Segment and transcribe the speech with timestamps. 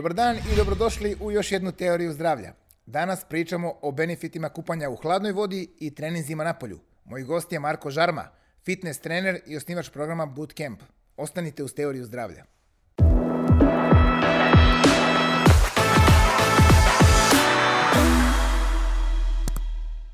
[0.00, 2.52] Dobar dan i dobrodošli u još jednu teoriju zdravlja.
[2.86, 6.78] Danas pričamo o benefitima kupanja u hladnoj vodi i treninzima na polju.
[7.04, 8.28] Moj gost je Marko Žarma,
[8.64, 10.82] fitness trener i osnivač programa Bootcamp.
[11.16, 12.44] Ostanite uz teoriju zdravlja.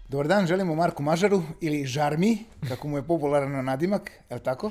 [0.08, 4.70] Dobar dan, želimo Marku Mažaru ili Žarmi, kako mu je popularan nadimak, je li tako?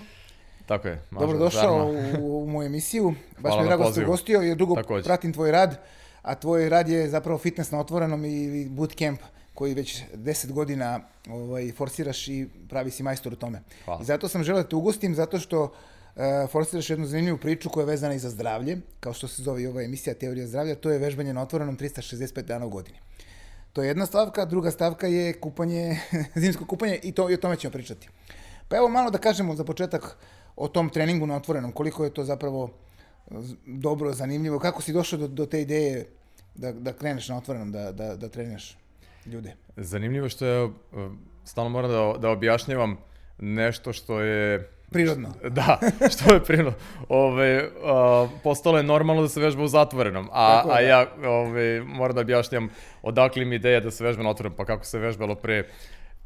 [0.65, 1.01] Tako je.
[1.11, 3.13] Mažo, Dobrodošao u, u moju emisiju.
[3.39, 4.07] Baš Hvala mi je drago što pozivu.
[4.07, 5.05] gostio, jer dugo Također.
[5.05, 5.81] pratim tvoj rad,
[6.21, 9.19] a tvoj rad je zapravo fitness na otvorenom ili bootcamp
[9.53, 13.61] koji već 10 godina ovaj, forsiraš i pravi si majstor u tome.
[13.85, 14.01] Hvala.
[14.01, 15.73] I zato sam želeo da te ugostim, zato što
[16.15, 19.61] e, forsiraš jednu zanimljivu priču koja je vezana i za zdravlje, kao što se zove
[19.61, 22.97] i ova emisija Teorija zdravlja, to je vežbanje na otvorenom 365 dana u godini.
[23.73, 25.99] To je jedna stavka, druga stavka je kupanje,
[26.43, 28.09] zimsko kupanje i, to, i o tome ćemo pričati.
[28.67, 30.17] Pa evo malo da kažemo za početak
[30.55, 32.69] o tom treningu na otvorenom, koliko je to zapravo
[33.65, 36.05] dobro, zanimljivo, kako si došao do, do te ideje
[36.55, 38.77] da, da kreneš na otvorenom, da, da, da treniraš
[39.25, 39.55] ljude.
[39.77, 40.69] Zanimljivo što je,
[41.45, 42.97] stalno moram da, da objašnjavam
[43.39, 44.69] nešto što je...
[44.91, 45.33] Prirodno.
[45.49, 45.79] Da,
[46.11, 46.73] što je prirodno.
[47.09, 50.79] Ove, a, postalo je normalno da se vežba u zatvorenom, a, je, a da.
[50.79, 52.69] ja ove, moram da objašnjam
[53.01, 55.67] odakle mi ideja da se vežba na otvorenom, pa kako se vežbalo pre,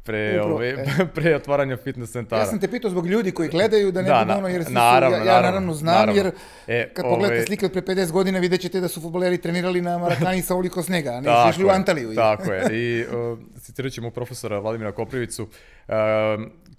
[0.02, 0.84] pre, Upravo, ove, e.
[1.14, 2.42] pre otvaranja fitness centara.
[2.42, 4.62] Ja sam te pitao zbog ljudi koji gledaju da ne Da, bude na- ono, jer
[4.62, 6.14] svi su- naravno, ja, ja naravno, naravno znam, naravno.
[6.14, 6.30] jer
[6.68, 9.80] E, kad ovaj- pogledate slike od pre 50 godina vidjet ćete da su futboleri trenirali
[9.80, 12.14] na Marakani sa ovoliko snega, a ne išli u Antaliju.
[12.14, 12.62] Tako je.
[12.80, 15.94] I uh, citirat ćemo profesora Vladimira Koprivicu, uh,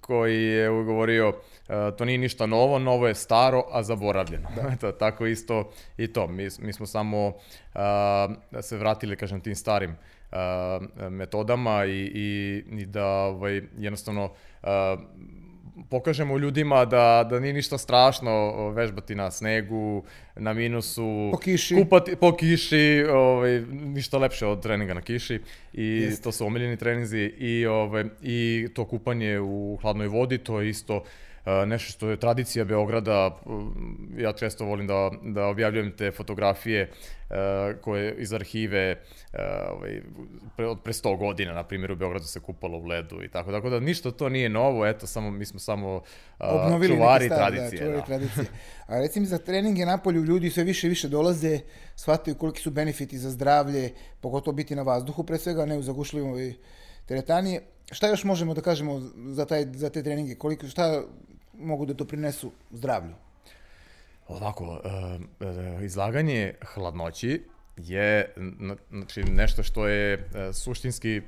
[0.00, 1.34] koji je govorio uh,
[1.98, 4.48] to nije ništa novo, novo je staro, a zaboravljeno.
[4.74, 6.26] Eto, tako isto i to.
[6.26, 7.32] Mi, mi smo samo uh,
[8.60, 9.96] se vratili, kažem, tim starim
[11.10, 14.32] metodama i, i, i da ovaj, jednostavno
[15.90, 20.04] pokažemo ljudima da, da nije ništa strašno vežbati na snegu,
[20.36, 21.74] na minusu, Po kiši.
[21.74, 25.40] kupati po kiši, ovaj, ništa lepše od treninga na kiši
[25.72, 26.22] i Jeste.
[26.22, 30.96] to su omiljeni treninzi i, ovaj, i to kupanje u hladnoj vodi, to je isto
[30.96, 31.02] Uh,
[31.66, 33.38] nešto što je tradicija Beograda,
[34.16, 37.36] ja često volim da, da objavljujem te fotografije uh,
[37.80, 38.96] koje iz arhive
[39.32, 39.38] uh,
[39.70, 40.02] ovaj,
[40.56, 43.52] pre, od pre 100 godina, na primjer u Beogradu se kupalo u ledu i tako,
[43.52, 46.02] tako da ništa to nije novo, eto, samo, mi smo samo
[46.38, 47.80] obnovili čuvari neke stare, tradicije.
[47.80, 48.06] Da, čuvari da.
[48.06, 48.46] tradicije.
[48.86, 51.60] A reci mi za treninge napolju ljudi sve više i više dolaze,
[51.96, 56.54] shvataju koliki su benefiti za zdravlje, pogotovo biti na vazduhu pre svega, ne u zagušljivoj
[57.06, 57.60] teretani.
[57.92, 59.00] Šta još možemo da kažemo
[59.32, 60.34] za, taj, za te treninge?
[60.34, 61.02] Koliko, šta
[61.58, 63.14] mogu da doprinesu zdravlju?
[64.28, 64.80] Ovako, uh,
[65.40, 67.42] uh, izlaganje hladnoći
[67.76, 68.34] je
[68.90, 71.22] znači, nešto što je uh, suštinski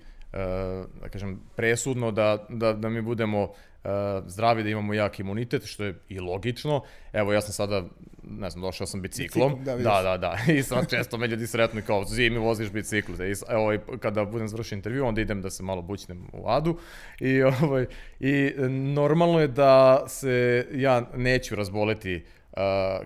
[1.00, 3.90] da kažem, presudno da, da, da mi budemo uh,
[4.26, 6.82] zdravi, da imamo jak imunitet, što je i logično.
[7.12, 7.84] Evo, ja sam sada,
[8.22, 9.52] ne znam, došao sam biciklom.
[9.52, 10.52] Biciklom, da, da, da, da.
[10.52, 13.22] I sad često me ljudi sretnu i kao, zimi voziš bicikl.
[13.22, 16.48] I, s- evo, i kada budem završio intervju, onda idem da se malo bućnem u
[16.48, 16.78] adu.
[17.20, 17.86] I, ovaj,
[18.20, 18.52] i
[18.94, 22.43] normalno je da se ja neću razboleti uh,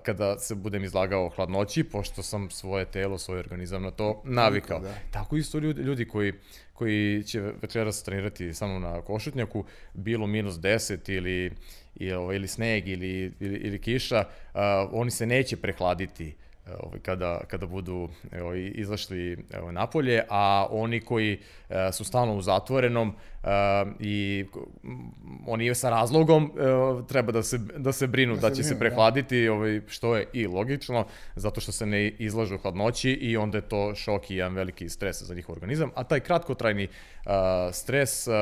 [0.03, 4.81] kada se budem izlagao hladnoći, pošto sam svoje telo, svoj organizam na to navikao.
[4.81, 4.95] da.
[5.11, 6.33] Tako isto ljudi, ljudi koji,
[6.73, 9.65] koji će večeras trenirati samo na košutnjaku,
[9.95, 11.53] bilo minus 10 ili,
[11.97, 14.61] ili, ovaj, ili sneg ili, ili, ili kiša, uh,
[14.93, 16.48] oni se neće prehladiti uh,
[16.81, 22.43] ovaj, kada, kada budu evo, izašli evo, napolje, a oni koji uh, su stalno u
[22.43, 23.49] zatvorenom uh,
[24.01, 24.47] i
[25.47, 28.75] oni sa razlogom uh, treba da se, da se brinu Da da, se će se
[28.75, 28.81] brinu, da.
[28.81, 33.69] prehladiti, ovaj, što je i logično, zato što se ne izlažu hladnoći i onda je
[33.69, 35.91] to šok i jedan veliki stres za njihov organizam.
[35.95, 37.33] A taj kratkotrajni uh,
[37.73, 38.35] stres, uh,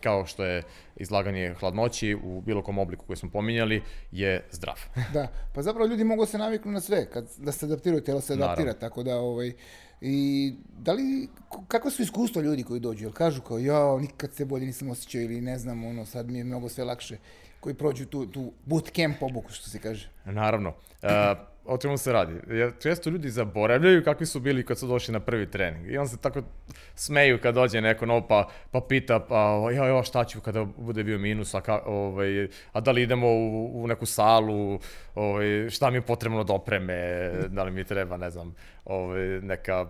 [0.00, 0.62] kao što je
[0.96, 3.82] izlaganje hladnoći u bilo kom obliku koji smo pominjali,
[4.12, 4.80] je zdrav.
[5.14, 8.20] Da, pa zapravo ljudi mogu da se naviknu na sve, kad, da se adaptiraju, telo
[8.20, 8.80] se adaptira, Naravno.
[8.80, 9.52] tako da, ovaj,
[10.00, 11.28] i da li,
[11.68, 15.20] kakva su iskustva ljudi koji dođu, jel kažu kao, ja, nikad se bolje nisam osjećao
[15.20, 17.16] ili ne znam, ono, sad mi je mnogo sve lakše,
[17.60, 20.10] koji prođu tu, tu bootcamp obuku, što se kaže.
[20.24, 20.68] Naravno.
[21.02, 21.08] Uh,
[21.64, 22.56] o čemu se radi?
[22.58, 25.90] Ja, često ljudi zaboravljaju kakvi su bili kad su došli na prvi trening.
[25.90, 26.42] I on se tako
[26.94, 31.04] smeju kad dođe neko novo pa, pa pita, pa ja, ja, šta ću kada bude
[31.04, 34.78] bio minus, a, ka, ovaj, a da li idemo u, u neku salu,
[35.14, 39.86] ovaj, šta mi je potrebno do opreme, da li mi treba, ne znam, ovaj, neka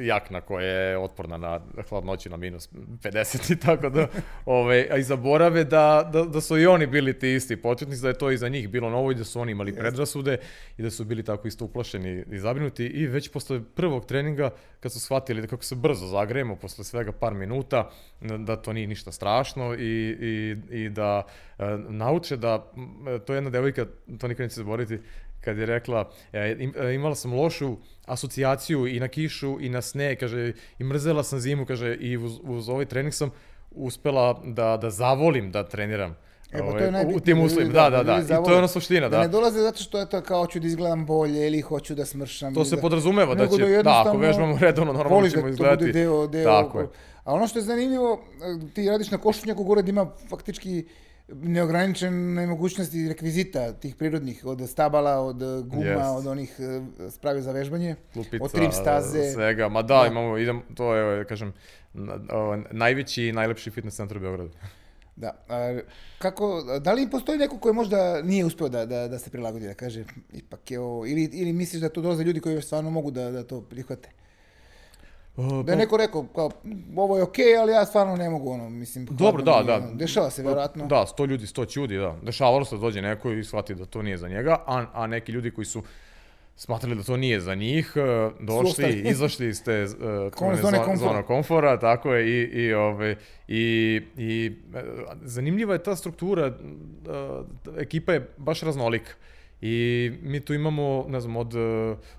[0.00, 4.06] jakna koja je otporna na hladnoću na minus 50 i tako da,
[4.46, 8.08] ovaj, a i zaborave da, da, da su i oni bili ti isti početnici, da
[8.08, 10.38] je to i za njih bilo novo i da su oni imali predrasude
[10.78, 12.86] i da su bili tako isto uplašeni i zabrinuti.
[12.86, 14.50] I već posle prvog treninga
[14.80, 18.86] kad su shvatili da kako se brzo zagrejemo posle svega par minuta, da to nije
[18.86, 21.22] ništa strašno i, i, i da
[21.58, 23.86] e, nauče da, m, to je jedna devojka,
[24.18, 25.02] to nikad neće zaboraviti,
[25.40, 27.76] kad je rekla, e, e, imala sam lošu
[28.06, 32.32] asocijaciju i na kišu i na sneg, kaže, i mrzela sam zimu, kaže, i uz,
[32.42, 33.30] uz ovaj trening sam
[33.70, 36.16] uspela da, da zavolim da treniram.
[36.52, 38.18] E, pa ovaj, to je u tim da uslovima, da, da, da.
[38.22, 39.22] I to je ona suština, Da da.
[39.22, 42.54] ne dolaze zato što je to kao hoću da izgledam bolje ili hoću da smršam.
[42.54, 42.82] To se da...
[42.82, 45.84] podrazumeva da će, da, ako jednostavno vežbamo redovno, normalno voliš ćemo da to izgledati.
[45.84, 46.88] bude deo, deo Tako je.
[47.24, 50.84] A ono što je zanimljivo, e, ti radiš na Košutnjaku, gore da ima faktički
[51.28, 56.18] neograničene mogućnosti rekvizita tih prirodnih, od stabala, od guma, Jest.
[56.18, 56.80] od onih e,
[57.10, 59.32] spravi za vežbanje, klupica, od trim staze.
[59.32, 59.68] svega.
[59.68, 60.06] Ma da, Da.
[60.06, 61.52] imamo, idem, to je, kažem,
[62.70, 64.50] najveći i najlepši fitness centar u Beogradu.
[65.16, 65.44] Da.
[65.48, 65.78] A,
[66.18, 69.74] kako, da li postoji neko koji možda nije uspeo da, da, da se prilagodi, da
[69.74, 73.10] kaže, ipak je ovo, ili, ili misliš da to dolaze ljudi koji još stvarno mogu
[73.10, 74.08] da, da to prihvate?
[75.38, 76.50] O, Da je pa- neko rekao, kao,
[76.96, 79.06] ovo je okej, ali ja stvarno ne mogu, ono, mislim.
[79.10, 79.80] Dobro, da, mi da.
[79.94, 80.86] Dešava se, vjerojatno.
[80.86, 82.16] Da, sto ljudi, sto ćudi, da.
[82.22, 85.32] Dešavalo se da dođe neko i shvati da to nije za njega, a, a neki
[85.32, 85.82] ljudi koji su
[86.56, 89.02] smatrali da to nije za njih, e, došli, ostali.
[89.12, 90.96] izašli iz te uh, zone komfora.
[90.96, 93.16] zona komfora, tako je, i, i, ove,
[93.48, 94.82] i, i e,
[95.22, 96.52] zanimljiva je ta struktura,
[97.78, 99.12] ekipa je baš raznolika.
[99.60, 101.54] I mi tu imamo, ne znam, od,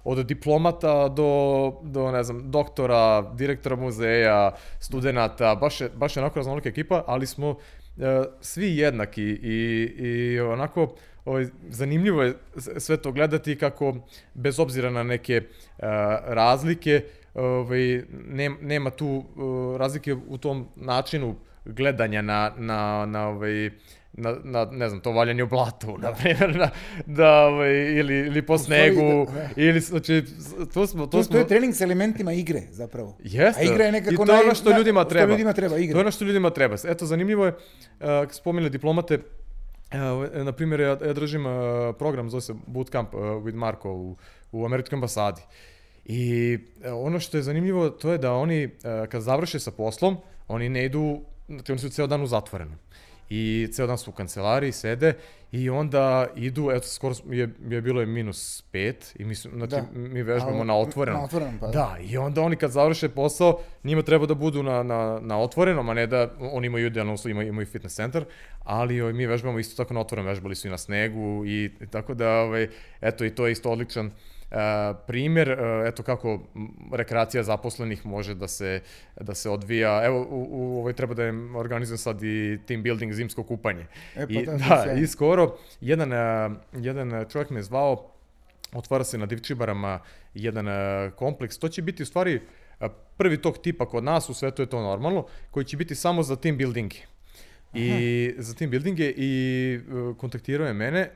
[0.03, 6.69] od diplomata do, do, ne znam, doktora, direktora muzeja, studenta, baš baš je onako raznolika
[6.69, 7.55] ekipa, ali smo
[7.97, 9.23] e, svi jednaki.
[9.23, 10.95] I, i onako
[11.25, 12.33] ovaj, zanimljivo je
[12.77, 13.95] sve to gledati kako
[14.33, 15.43] bez obzira na neke e,
[16.25, 17.03] razlike
[17.33, 21.35] ovaj, nem, nema tu e, razlike u tom načinu
[21.65, 23.69] gledanja na, na, na ovaj,
[24.19, 26.69] na, na, ne znam, to valjanje u blatu, na primjer, na,
[27.05, 29.49] da, ovaj, ili, ili po snegu, da, da.
[29.55, 30.23] ili, znači,
[30.73, 31.33] to smo, to To, smo...
[31.33, 33.17] to je trening sa elementima igre, zapravo.
[33.23, 33.61] Jeste.
[33.61, 35.31] A igra je nekako I to je ono što na- ljudima što treba.
[35.31, 35.93] ljudima treba, igra.
[35.93, 36.75] To je ono što ljudima treba.
[36.87, 37.57] Eto, zanimljivo je, uh,
[37.99, 41.51] kad spominjali diplomate, uh, na primjer, ja, ja držim uh,
[41.99, 44.15] program, zove se Bootcamp uh, with Marko u,
[44.51, 45.41] u američkoj ambasadi.
[46.05, 48.69] I ono što je zanimljivo, to je da oni,
[49.09, 50.17] kad završe sa poslom,
[50.47, 52.75] oni ne idu, znači oni su ceo dan u zatvorenom.
[53.29, 55.13] I ceo dan su u kancelariji, sede
[55.51, 59.75] i onda idu, eto, skoro je, je bilo je minus pet i mi, su, znači,
[59.75, 59.85] Da.
[59.93, 61.19] mi vežbamo A, na otvorenom.
[61.19, 61.71] na otvorenom, pa da.
[61.71, 65.89] Da, i onda oni kad završe posao, njima treba da budu na, na, na otvorenom,
[65.89, 68.25] a ne da oni imaju idealno uslov, imaju, imaju fitness centar,
[68.63, 71.87] ali ovaj, mi vežbamo isto tako na otvorenom, vežbali su i na snegu i, i
[71.91, 72.67] tako da, ovaj,
[73.01, 74.11] eto, i to je isto odličan
[74.51, 74.57] uh,
[75.07, 76.39] primjer, uh, eto kako
[76.91, 78.81] rekreacija zaposlenih može da se,
[79.19, 80.05] da se odvija.
[80.05, 83.85] Evo, u, u, ovaj, treba da je organizujem sad i team building zimsko kupanje.
[84.15, 85.01] E, pa I, da, sjajno.
[85.01, 88.19] i skoro jedan, uh, jedan čovjek me zvao
[88.73, 89.99] otvara se na Divčibarama
[90.33, 91.57] jedan e, kompleks.
[91.57, 92.41] To će biti u stvari
[92.79, 92.87] e,
[93.17, 96.35] prvi tog tipa kod nas, u svetu je to normalno, koji će biti samo za
[96.35, 96.97] team buildinge.
[97.73, 101.09] I za team buildinge i e, kontaktirao je mene e,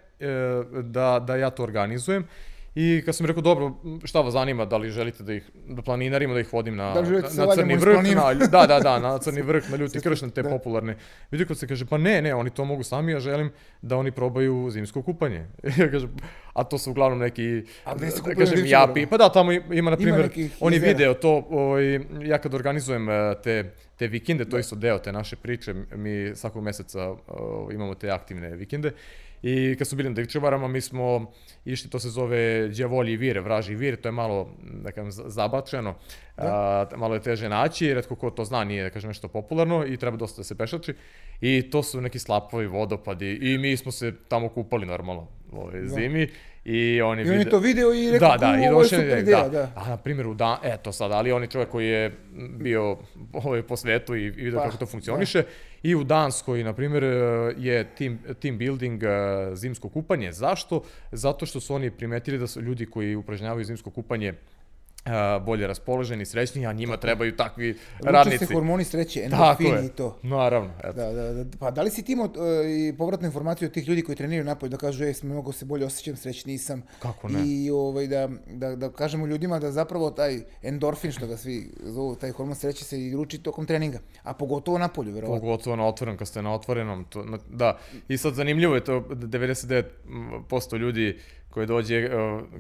[0.81, 2.27] da, da ja to organizujem.
[2.75, 3.74] I kad sam rekao, dobro,
[4.04, 7.02] šta vas zanima, da li želite da ih, da planinarimo, da ih vodim na, Da
[7.02, 10.30] na, na crni vrh, na, da, da, da, na crni vrh, na ljuti krš, na
[10.30, 10.50] te Da.
[10.50, 10.96] popularne.
[11.31, 14.12] Vidi kad se kaže, pa ne, ne, oni to mogu sami, ja želim da oni
[14.12, 15.48] probaju zimsko kupanje.
[15.80, 16.10] ja kažem,
[16.54, 18.68] a to su uglavnom neki, A se da kažem, Divčibarama?
[18.68, 20.30] japi, pa da, tamo ima, na primjer,
[20.60, 21.94] oni video to, ovaj,
[22.26, 26.36] ja kad organizujem eh, te, te vikende, to je isto deo te naše priče, mi
[26.36, 28.92] svakog meseca ovaj, imamo te aktivne vikende,
[29.44, 31.31] I kad su bili na Divčevarama, mi smo
[31.66, 34.50] išli, to se zove Đavolji vir, vraži vir, to je malo,
[34.84, 35.95] da kažem, zabačeno,
[36.38, 39.97] a, malo je teže naći, redko ko to zna, nije, da kažem, nešto popularno i
[39.97, 40.94] treba dosta da se pešači.
[41.42, 45.88] I to su neki slapovi, vodopadi i mi smo se tamo kupali normalno u ovoj
[45.88, 46.30] zimi.
[46.66, 48.88] I on je I on je to video i rekao, da, da, i ovo je
[48.88, 49.50] super je, ideja, da.
[49.50, 49.71] da.
[49.76, 52.12] A na primjer u dan, eto sad, ali on je čovjek koji je
[52.50, 52.97] bio
[53.33, 55.44] ovaj, po svetu i, i vidio Pa, kako to funkcioniše.
[55.83, 57.04] I u Danskoj, na primjer,
[57.57, 59.09] je team, team building eh,
[59.56, 60.31] zimsko kupanje.
[60.31, 60.81] Zašto?
[61.11, 64.33] Zato što su oni primetili da su ljudi koji upražnjavaju zimsko kupanje
[65.06, 68.45] eh, bolje raspoloženi, srećni, a njima trebaju takvi Luče radnici.
[68.45, 70.18] se hormoni sreće, Tako endorfini i to.
[70.24, 70.94] Naravno, eto.
[70.94, 71.57] Da, da, da.
[71.60, 72.30] Pa da li si ti imao
[72.68, 75.86] i povratnu informaciju od tih ljudi koji treniraju napolje da kažu, ej, mnogo se bolje
[75.86, 76.83] osjećam, srećniji sam.
[77.00, 77.40] Kako ne?
[77.45, 82.16] I ovaj, da, da, da kažemo ljudima da zapravo taj endorfin, što ga svi zovu,
[82.16, 84.00] taj hormon sreće se i ruči tokom treninga.
[84.24, 85.40] A pogotovo napolju, verovatno.
[85.40, 87.06] Pogotovo na otvorenom, kad ste na otvorenom.
[87.10, 91.19] To, na, da, i sad zanimljivo je to, 99% ljudi
[91.54, 92.10] koji dođe, eh,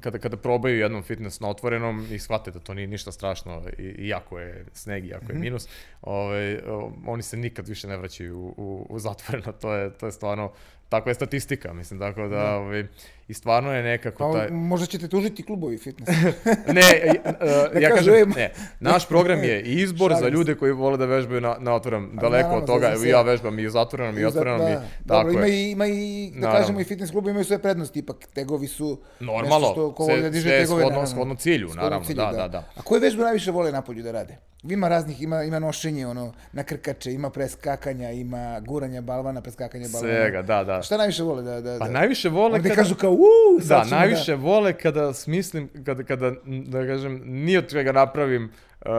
[0.01, 3.81] kada, kada probaju jednom fitness na otvorenom i shvate da to nije ništa strašno, i,
[3.81, 5.67] i jako je sneg, jako je minus,
[6.01, 10.05] ovaj, o, oni se nikad više ne vraćaju u, u, u zatvoreno, to je, to
[10.05, 10.51] je stvarno
[10.93, 12.85] tako je statistika, mislim, tako da, ovaj,
[13.27, 14.49] i stvarno je nekako Pa taj...
[14.49, 16.11] možda ćete tužiti klubovi fitness.
[16.73, 21.05] Ne, e, ja kažem, "Ej, ne, naš program je izbor za ljude koji vole da
[21.05, 24.17] vežbaju na, na otvorenom, A daleko naravno, od toga, evo ja vežbam i u zatvorenom
[24.17, 24.79] i Za- otvorenom i da.
[25.07, 25.53] tako Dobro, ima je.
[25.59, 26.59] i, ima i, da Naravno.
[26.59, 30.15] kažemo, i fitness klubovi imaju svoje prednosti, ipak tegovi su Normalno, nešto što ko voli
[30.15, 31.07] da sve, diže sve tegove, shodno, naravno.
[31.07, 32.63] shodno cilju, Shodno naravno, cilju, da, da, da.
[32.75, 34.37] A koje vežbe najviše vole napolju da rade?
[34.65, 40.13] Ima raznih, ima, ima nošenje, ono, na krkače, ima preskakanja, ima guranja balvana, preskakanja balvana.
[40.13, 40.82] Svega, da, da.
[40.83, 41.61] Šta najviše vole da...
[41.61, 41.91] da, Pa da...
[41.91, 42.75] najviše vole kada...
[42.75, 47.69] kažu kao, uuu, Da, ćemo najviše vole kada smislim, kada, kada, da kažem, ni od
[47.69, 48.91] čega napravim, uh,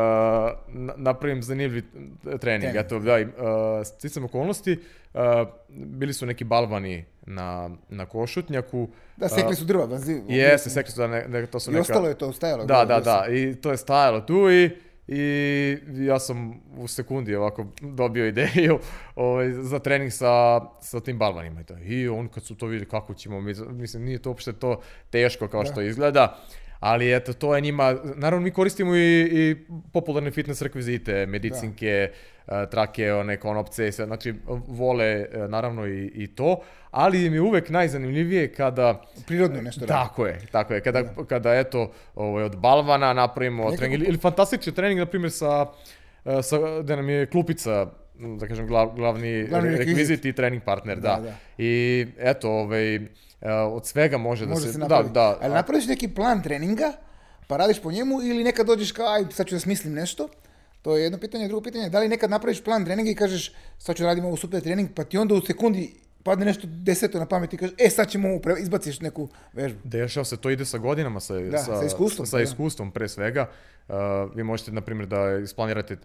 [0.69, 1.85] na- napravim zanimljiv
[2.23, 2.41] trening.
[2.41, 2.77] Trening.
[2.77, 3.31] Eto, da, i, uh,
[3.87, 4.79] sticam okolnosti,
[5.15, 5.21] uh,
[5.69, 8.89] bili su neki balvani na, na košutnjaku.
[9.17, 9.87] Da, sekli su drva.
[9.87, 11.81] Bazi, Jeste, sekli su da ne, ne, to su I neka...
[11.83, 12.65] ostalo je to stajalo.
[12.65, 14.71] Da, da, da, se- i to je stajalo tu i,
[15.09, 18.79] i ja sam u sekundi ovako dobio ideju
[19.17, 21.61] ovaj, za trening sa, sa tim balvanima.
[21.85, 24.81] I, on kad su to vidjeli kako ćemo, mi, mislim nije to uopšte to
[25.11, 26.39] teško kao što izgleda,
[26.85, 27.85] ali eto, to je njima,
[28.17, 29.57] naravno mi koristimo i, i
[29.93, 32.11] popularne fitness rekvizite, medicinke,
[32.47, 34.35] a, trake, one konopce, sve, znači
[34.69, 36.61] vole e, naravno i, i to,
[36.91, 39.93] ali im je uvek najzanimljivije kada Prirodno nešto radi.
[39.95, 40.81] tako je, tako je.
[40.81, 45.33] Kada, kada eto, ovaj, od balvana napravimo Nekako- trening, ili, ili fantastični trening, na primjer,
[45.33, 45.67] sa,
[46.25, 47.87] e, sa, da nam je klupica,
[48.39, 50.25] da kažem, glav, glavni, Glavni re- rekvizit.
[50.25, 51.09] i trening partner, da.
[51.11, 51.35] Da, da.
[51.59, 53.01] I eto, ovaj,
[53.53, 54.79] od svega može, Može da se se...
[54.79, 55.39] Da, da.
[55.43, 56.93] Ali napraviš neki plan treninga,
[57.47, 60.29] pa radiš po njemu ili nekad dođeš kao, aj, sad ću da smislim nešto.
[60.83, 61.49] To je jedno pitanje.
[61.49, 64.37] Drugo pitanje, da li nekad napraviš plan treninga i kažeš, sad ću da radim ovo
[64.37, 67.91] super trening, pa ti onda u sekundi padne nešto deseto na pamet i kažeš, e,
[67.91, 69.79] sad ćemo pre- izbaciš neku vežbu.
[69.85, 72.43] Dešava se, to ide sa godinama, sa, Da, sa iskustvom, Sa da.
[72.43, 73.49] iskustvom, pre svega.
[73.89, 73.95] Uh,
[74.35, 75.97] vi možete, na primjer, da isplanirate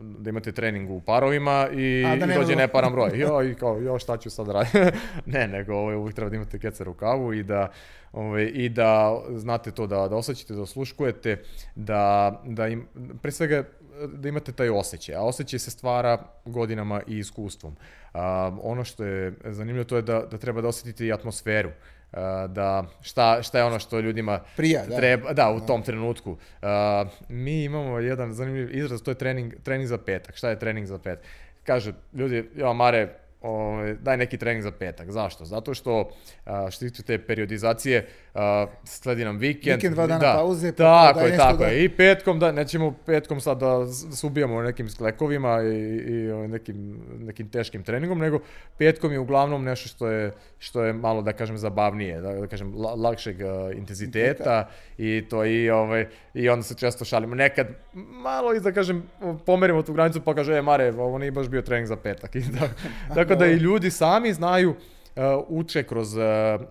[0.00, 3.10] da imate trening u parovima i, A, da i dođe neparan broj.
[3.20, 4.78] Jo, i kao, jo, šta ću sad raditi?
[5.34, 7.70] ne, nego ovaj, uvijek treba da imate kecer u kavu i da,
[8.12, 11.42] ovaj, i da znate to, da, da osjećate, da osluškujete,
[11.74, 12.86] da, da im,
[13.22, 13.64] pre svega
[14.08, 17.76] da imate taj osjećaj, a osjećaj se stvara godinama i iskustvom.
[18.12, 21.70] A, ono što je zanimljivo to je da, da treba da osjetite i atmosferu.
[22.12, 24.96] A, da šta, šta je ono što ljudima Prija, da.
[24.96, 26.36] treba, da, u tom trenutku.
[26.62, 30.36] A, mi imamo jedan zanimljiv izraz, to je trening, trening za petak.
[30.36, 31.24] Šta je trening za petak?
[31.64, 35.10] Kaže, ljudi, ja, Mare, ovaj, daj neki trening za petak.
[35.10, 35.44] Zašto?
[35.44, 36.10] Zato što
[36.44, 39.76] a, što tiče te periodizacije, a, sledi nam vikend.
[39.76, 41.84] Vikend, dva dana da, pauze, pa Tako je, tako da- je.
[41.84, 46.48] I petkom, da, nećemo petkom sad da, da se ubijamo nekim sklekovima i, i ovaj,
[46.48, 48.40] nekim, nekim teškim treningom, nego
[48.78, 52.74] petkom je uglavnom nešto što je, što je malo, da kažem, zabavnije, da, da kažem,
[52.76, 57.34] la, lakšeg a, intenziteta i to i, ovaj, i onda se često šalimo.
[57.34, 59.02] Nekad malo i da kažem,
[59.46, 62.34] pomerimo tu granicu pa kaže, e, Mare, ovo nije baš bio trening za petak.
[62.36, 62.40] I
[63.14, 66.22] da, tako da i ljudi sami znaju uh, uče kroz, uh,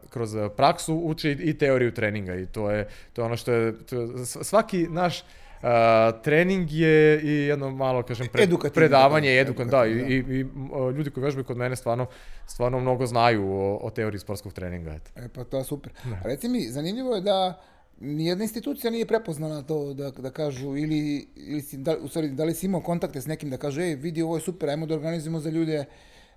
[0.10, 3.86] kroz praksu, uče i, i teoriju treninga i to je, to je ono što je,
[3.86, 5.24] to je svaki naš
[5.66, 10.36] uh, trening je i jedno malo, kažem, pre, Edukativni, predavanje, da, edukan, da, i, edukativni,
[10.36, 12.08] i, i uh, ljudi koji vežbaju kod mene stvarno,
[12.48, 14.92] stvarno mnogo znaju o, o teoriji sportskog treninga.
[14.92, 15.12] Eto.
[15.16, 15.92] E, pa to je super.
[16.24, 17.62] A reci mi, zanimljivo je da
[18.00, 22.44] nijedna institucija nije prepoznala to da, da kažu ili, ili si, da, u stvari, da
[22.44, 24.96] li si imao kontakte s nekim da kažu, ej, vidi, ovo je super, ajmo da
[24.96, 25.86] organizujemo za ljude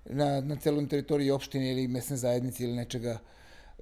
[0.09, 3.17] na, na celom teritoriji opštine ili mesne zajednice ili nečega.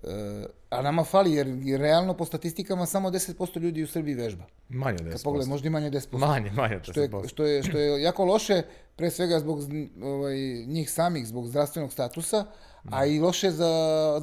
[0.03, 1.47] E, a nama fali, jer,
[1.79, 4.43] realno po statistikama samo 10% ljudi u Srbiji vežba.
[4.69, 5.23] Manje od Kad 10%.
[5.23, 6.17] pogledaj, možda i manje od 10%.
[6.17, 7.27] Manje, manje od što je, 10%.
[7.27, 8.61] što, je, što je jako loše,
[8.95, 9.59] pre svega zbog
[10.03, 10.35] ovaj,
[10.67, 12.45] njih samih, zbog zdravstvenog statusa,
[12.91, 13.69] a i loše za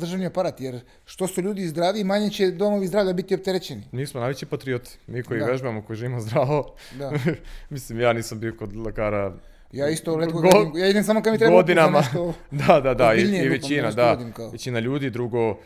[0.01, 3.83] državni aparat, jer što su ljudi zdravi, manje će domovi zdravlja biti opterećeni.
[3.93, 4.99] Mi smo najveći patrioti.
[5.07, 5.47] Mi koji Da.
[5.47, 6.75] vežbamo, koji živimo zdravo.
[6.99, 7.13] Da.
[7.71, 9.35] Mislim, ja nisam bio kod lekara
[9.75, 11.99] Ja isto letko Go- radim, ja idem samo kad mi treba godinama.
[11.99, 12.35] nešto.
[12.67, 14.51] da, da, da, i, i većina, da, kao.
[14.51, 15.57] većina ljudi, drugo, uh,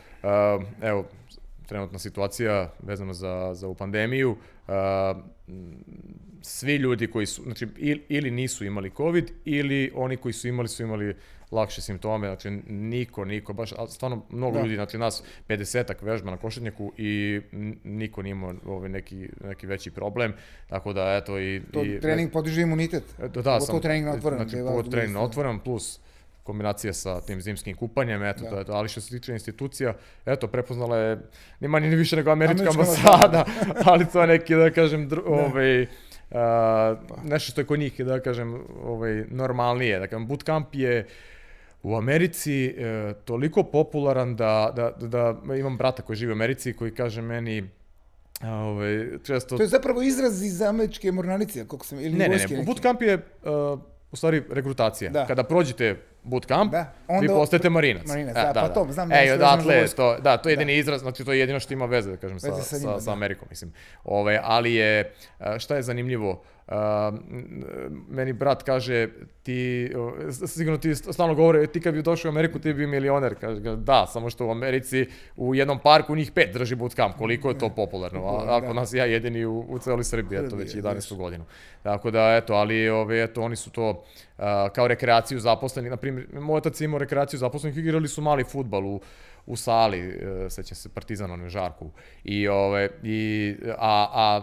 [0.81, 1.05] evo,
[1.67, 4.31] trenutna situacija vezana za, za ovu pandemiju,
[4.67, 4.73] uh,
[6.41, 10.67] svi ljudi koji su, znači, ili, ili nisu imali COVID, ili oni koji su imali
[10.67, 11.15] su imali
[11.51, 14.63] lakše simptome, znači niko, niko, baš, stvarno mnogo Da.
[14.63, 17.41] ljudi, znači nas 50-ak vežba na košetnjaku i
[17.83, 20.33] niko nije imao ovaj neki, neki veći problem,
[20.67, 21.61] tako da eto i...
[21.73, 23.03] To i, trening podiže imunitet.
[23.19, 25.25] E, Da, da, sam, trening na otvorenom, Znači, pogotovo važno trening na isto.
[25.25, 25.99] otvorenom, plus
[26.43, 28.49] kombinacija sa tim zimskim kupanjem, eto, Da.
[28.49, 28.71] to je to.
[28.73, 29.93] Ali što se tiče institucija,
[30.25, 31.17] eto, prepoznala je
[31.59, 33.45] ni manje ni više nego američka Američka ambasada,
[33.91, 35.85] ali to je neki, da kažem, dru, ovaj,
[36.31, 39.99] a, nešto što je kod njih, da kažem, ovaj, normalnije.
[39.99, 41.07] Da kažem, bootcamp je
[41.83, 46.73] u Americi e, toliko popularan da, da, da, da imam brata koji živi u Americi
[46.73, 47.69] koji kaže meni,
[48.41, 49.57] a, ovaj, često...
[49.57, 52.63] To je zapravo izraz iz američke mornarice, koliko sam, ili Ne, ne, ne, neke.
[52.65, 53.79] bootcamp je uh,
[54.11, 55.11] u stvari rekrutacija.
[55.11, 55.25] Da.
[55.25, 58.07] Kada prođete bootcamp, Da, onda, vi postajete marinac.
[58.07, 60.53] Marinac, da, pa to, znam da e, nešto odatle, vezano za to, da, to je
[60.53, 62.77] jedini izraz, znači to je jedino što ima veze, da kažem, sa, Veze sa sa,
[62.77, 63.11] njima, sa, da.
[63.11, 63.73] Amerikom, mislim.
[64.03, 66.37] Ove, ali je, a, šta je zanimljivo, m,
[68.09, 69.09] meni brat kaže,
[69.43, 69.91] ti,
[70.47, 73.35] sigurno ti stalno govore, ti kad bi došao u Ameriku, ti bi milioner.
[73.39, 77.57] Kaže, da, samo što u Americi u jednom parku njih pet drži bootcamp, koliko je
[77.57, 78.25] to popularno.
[78.25, 78.73] A, ako Da.
[78.73, 81.17] nas ja jedini u, u celoj Srbiji, eto već Srbiji, 11.
[81.17, 81.45] godinu.
[81.83, 84.03] Tako da, eto, ali ove, eto, oni su to
[84.75, 88.85] kao rekreaciju zaposlenih, na primjer, moj otac je imao rekreaciju zaposlenih, igrali su mali futbal
[88.85, 88.99] u,
[89.49, 91.91] u sali, e, sećam se Partizan na Žarku.
[92.23, 94.41] I ove i a, a,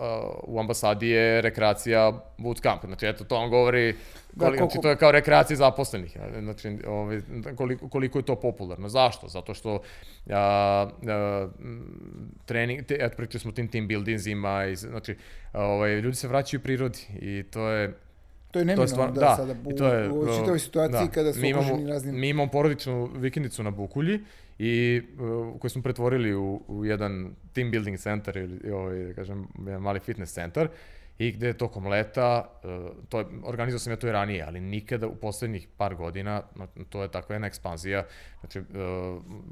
[0.00, 2.84] a u ambasadi je rekreacija bootcamp.
[2.84, 3.94] Znači eto to on govori
[4.32, 6.16] Da, Koliko, znači, koliko- to je kao rekreacija zaposlenih.
[6.40, 7.20] Znači, ovaj,
[7.56, 8.88] koliko, koliko je to popularno.
[8.88, 9.28] Zašto?
[9.28, 9.80] Zato što
[10.30, 11.48] a, a,
[12.44, 15.16] trening, te, pričali smo tim team buildingsima, i, znači,
[15.52, 17.92] ovaj, ljudi se vraćaju prirodi i to je,
[18.52, 20.58] To je to je neminovno stvarno, da, da, sada i to je, u, u čitavoj
[20.58, 22.20] situaciji kada su mi imamo, raznim...
[22.20, 24.20] Mi imamo porodičnu vikendicu na Bukulji
[24.58, 29.48] i uh, koju smo pretvorili u, u jedan team building centar ili ovaj, da kažem,
[29.66, 30.68] jedan mali fitness centar
[31.18, 32.70] i gde tokom leta, uh,
[33.08, 36.42] to je, organizovao sam ja to i ranije, ali nikada u poslednjih par godina,
[36.88, 38.04] to je takva jedna ekspanzija,
[38.40, 38.64] znači uh,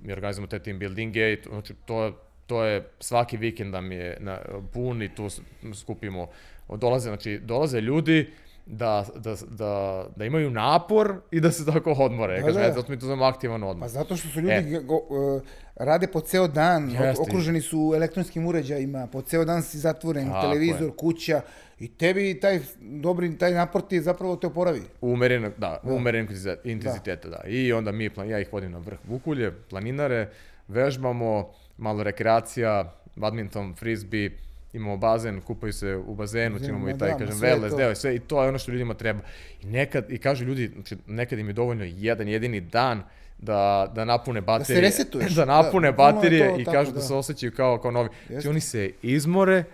[0.02, 2.12] mi organizujemo te team buildinge i to, znači to je
[2.50, 4.38] to je svaki vikend nam je na,
[4.72, 5.28] pun i tu
[5.74, 6.28] skupimo
[6.68, 8.30] dolaze znači dolaze ljudi
[8.70, 9.72] da, da, da,
[10.16, 12.34] da imaju napor i da se tako odmore.
[12.34, 12.72] Da, Da, Kažem, da.
[12.72, 13.84] zato mi to zovemo aktivan odmor.
[13.84, 14.80] Pa zato što su ljudi E.
[14.80, 15.42] go, uh,
[15.76, 17.22] rade po ceo dan, Jeste.
[17.22, 20.96] okruženi su elektronskim uređajima, po ceo dan si zatvoren, Tako televizor, je.
[20.96, 21.40] kuća
[21.78, 24.82] i tebi taj dobri, taj napor ti zapravo te oporavi.
[25.00, 25.92] Umerenog, da, da.
[25.92, 26.30] umerenog
[26.64, 27.40] intenziteta, da.
[27.46, 30.28] I onda mi, plan, ja ih vodim na vrh Bukulje, planinare,
[30.68, 34.30] vežbamo, malo rekreacija, badminton, frisbee,
[34.72, 37.90] imamo bazen, kupaju se u bazenu, Bazenu, imamo ma i taj, da, kažem, wellness deo
[37.90, 39.20] i sve, i to je ono što ljudima treba.
[39.62, 43.02] I nekad, i kažu ljudi, znači, nekad im je dovoljno jedan jedini dan
[43.38, 44.80] da, da napune baterije.
[44.80, 46.96] resetuješ, da napune da, baterije to i kažu da.
[46.96, 47.02] da.
[47.02, 48.08] se osjećaju kao, kao novi.
[48.08, 48.50] Znači Jeste.
[48.50, 49.64] oni se izmore,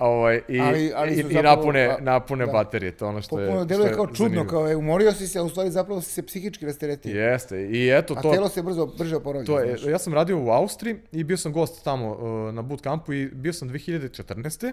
[0.00, 2.52] ovaj, i, Ali- ali i, su i zapravo- napune, a, napune da.
[2.52, 4.48] baterije, to ono što je, Popuno deluje je kao čudno, zanimljivo.
[4.48, 7.20] kao je umorio si se, a u stvari zapravo si se psihički rasteretio.
[7.22, 8.32] Jeste, i eto A to...
[8.32, 9.46] telo se brzo, brže oporavlja.
[9.46, 13.12] To je, ja sam radio u Austriji i bio sam gost tamo uh, na bootcampu
[13.12, 14.72] i bio sam 2014.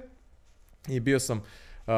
[0.88, 1.93] I bio sam uh,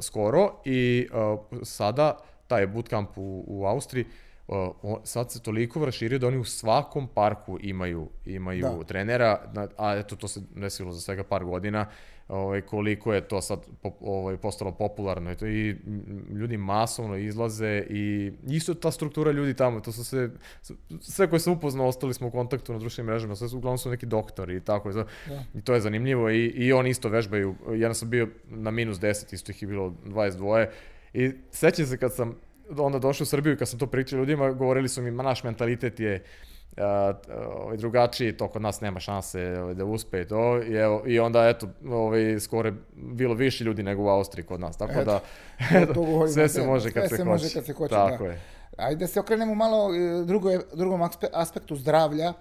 [0.00, 4.04] skoro i uh, sada taj bootcamp u, u Austriji
[4.48, 4.56] uh,
[5.04, 8.84] sad se toliko raširio da oni u svakom parku imaju imaju Da.
[8.84, 9.40] trenera,
[9.78, 11.86] a eto to se desilo za svega par godina.
[12.28, 13.66] Ovaj koliko je to sad
[14.00, 15.76] ovaj postalo popularno i to i
[16.30, 20.30] ljudi masovno izlaze i isto ta struktura ljudi tamo, to su sve
[21.00, 23.90] sve koje sam upoznao, ostali smo u kontaktu na društvenim mrežama, sve su uglavnom su
[23.90, 24.92] neki doktori i tako.
[24.92, 25.06] Da.
[25.54, 27.54] I to je zanimljivo i, i oni isto vežbaju.
[27.76, 30.66] Ja sam bio na minus 10, isto ih je bilo 22.
[31.12, 32.34] I sećam se kad sam
[32.78, 35.44] onda došao u Srbiju i kad sam to pričao ljudima, govorili su mi, ma naš
[35.44, 36.47] mentalitet je uh,
[37.56, 40.62] ovaj, drugačiji, to kod nas nema šanse ovaj, da uspe i to.
[40.62, 44.76] I, evo, I onda, eto, ovaj, skoro bilo više ljudi nego u Austriji kod nas.
[44.76, 45.20] Tako Eto, da,
[45.86, 47.28] to- to sve se može kad sve se, se hoće.
[47.30, 48.30] može kad se hoće, Tako da.
[48.30, 48.40] je.
[48.76, 52.32] Ajde da se okrenemo malo e, drugo, drugom aspe- aspektu zdravlja,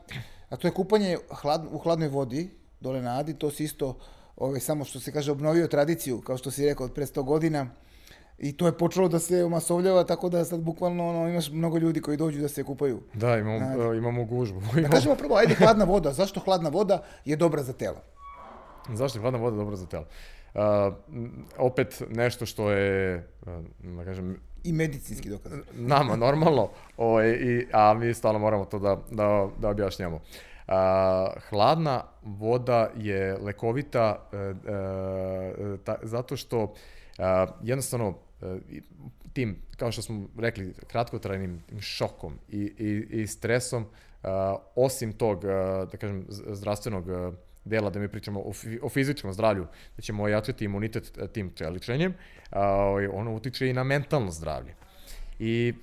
[0.49, 3.97] a to je kupanje hlad, u hladnoj vodi, dole na Adi, to si isto,
[4.35, 7.67] ovaj, samo što se kaže, obnovio tradiciju, kao što si rekao, od pre 100 godina.
[8.37, 12.01] I to je počelo da se omasovljava, tako da sad bukvalno ono, imaš mnogo ljudi
[12.01, 12.99] koji dođu da se kupaju.
[13.13, 13.79] Da, imamo, Znači.
[13.79, 14.61] uh, imamo gužbu.
[14.81, 16.13] Da kažemo prvo, ajde hladna voda.
[16.13, 17.97] Zašto hladna voda je dobra za telo?
[18.93, 20.05] Zašto je hladna voda dobra za telo?
[20.53, 20.61] Uh,
[21.57, 23.53] opet nešto što je, uh,
[23.97, 25.51] da kažem, I medicinski dokaz.
[25.73, 30.15] nama normalno, ovaj, i, a mi stalno moramo to da, da, da objašnjamo.
[30.15, 30.73] Uh,
[31.49, 36.73] hladna voda je lekovita uh, uh, ta, zato što uh,
[37.63, 38.13] jednostavno
[39.33, 44.29] tim, kao što smo rekli, kratkotrajnim šokom i, i, i stresom, uh,
[44.75, 45.43] osim tog, uh,
[45.91, 47.05] da kažem, zdravstvenog
[47.65, 52.13] dela da mi pričamo o, o fizičkom zdravlju, da ćemo ojačati imunitet tim čeličenjem,
[53.11, 54.75] ono utiče i na mentalno zdravlje.
[55.39, 55.73] I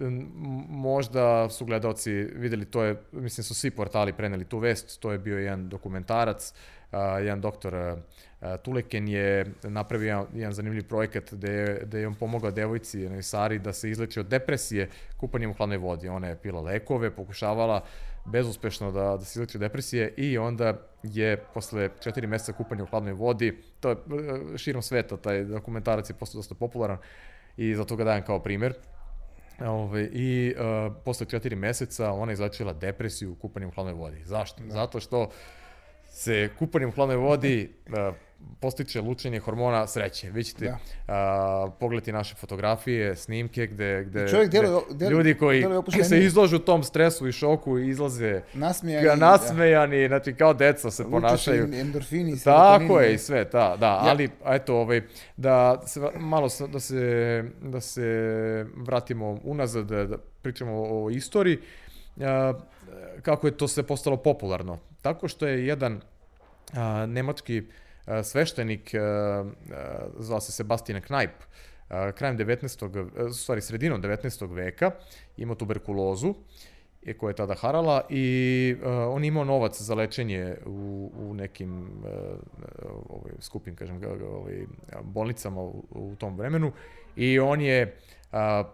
[0.69, 5.19] možda su gledalci videli, to je, mislim su svi portali preneli tu vest, to je
[5.19, 6.53] bio jedan dokumentarac,
[7.21, 7.97] jedan doktor
[8.63, 13.23] Tuleken je napravio jedan, jedan zanimljiv projekat gde, je- gde je on pomogao devojci jednoj
[13.23, 16.09] Sari da se izleči od depresije kupanjem u hladnoj vodi.
[16.09, 17.85] Ona je pila lekove, pokušavala
[18.25, 22.87] bezuspešno da, da se izleči od depresije i onda je posle četiri meseca kupanja u
[22.87, 23.97] hladnoj vodi, to je
[24.55, 26.99] e, širom sveta, taj dokumentarac je postao dosta popularan
[27.57, 28.75] i zato ga dajem kao primer.
[29.61, 34.23] Ove, I uh, posle četiri meseca ona je izlečila depresiju kupanjem u hladnoj vodi.
[34.25, 34.63] Zašto?
[34.63, 34.75] Da.
[34.75, 35.31] Zato što
[36.09, 38.15] se kupanjem u hladnoj vodi uh,
[38.61, 40.31] postiče lučenje hormona sreće.
[40.31, 40.79] Vi ćete Da.
[41.09, 46.59] a, pogledati naše fotografije, snimke gde, gde, čovjek deluje- deluje- ljudi koji deluje se izložu
[46.59, 49.17] tom stresu i šoku i izlaze Nasmijani, ga da.
[49.17, 51.69] nasmejani, znači kao deca se Luče ponašaju.
[51.75, 55.03] endorfini, Tako je i sve, da, da, ali eto, ovaj,
[55.37, 57.01] da se malo da se,
[57.63, 58.05] da se
[58.77, 61.59] vratimo unazad, da, da pričamo o istoriji,
[62.19, 62.55] a,
[63.23, 64.79] kako je to sve postalo popularno.
[65.03, 66.01] Tako što je jedan
[66.73, 67.63] a, nemački
[68.23, 69.45] sveštenik, a, a,
[70.19, 71.31] zvao se Sebastian Knajp,
[71.89, 73.09] krajem 19.
[73.19, 74.55] a, u stvari sredinom 19.
[74.55, 74.91] veka,
[75.37, 76.35] imao tuberkulozu,
[77.19, 81.89] koja je tada harala i uh, on imao novac za lečenje u, u nekim
[83.09, 84.67] ovaj, skupim, kažem, ovaj,
[85.03, 86.73] bolnicama u, u tom vremenu
[87.17, 87.97] i on je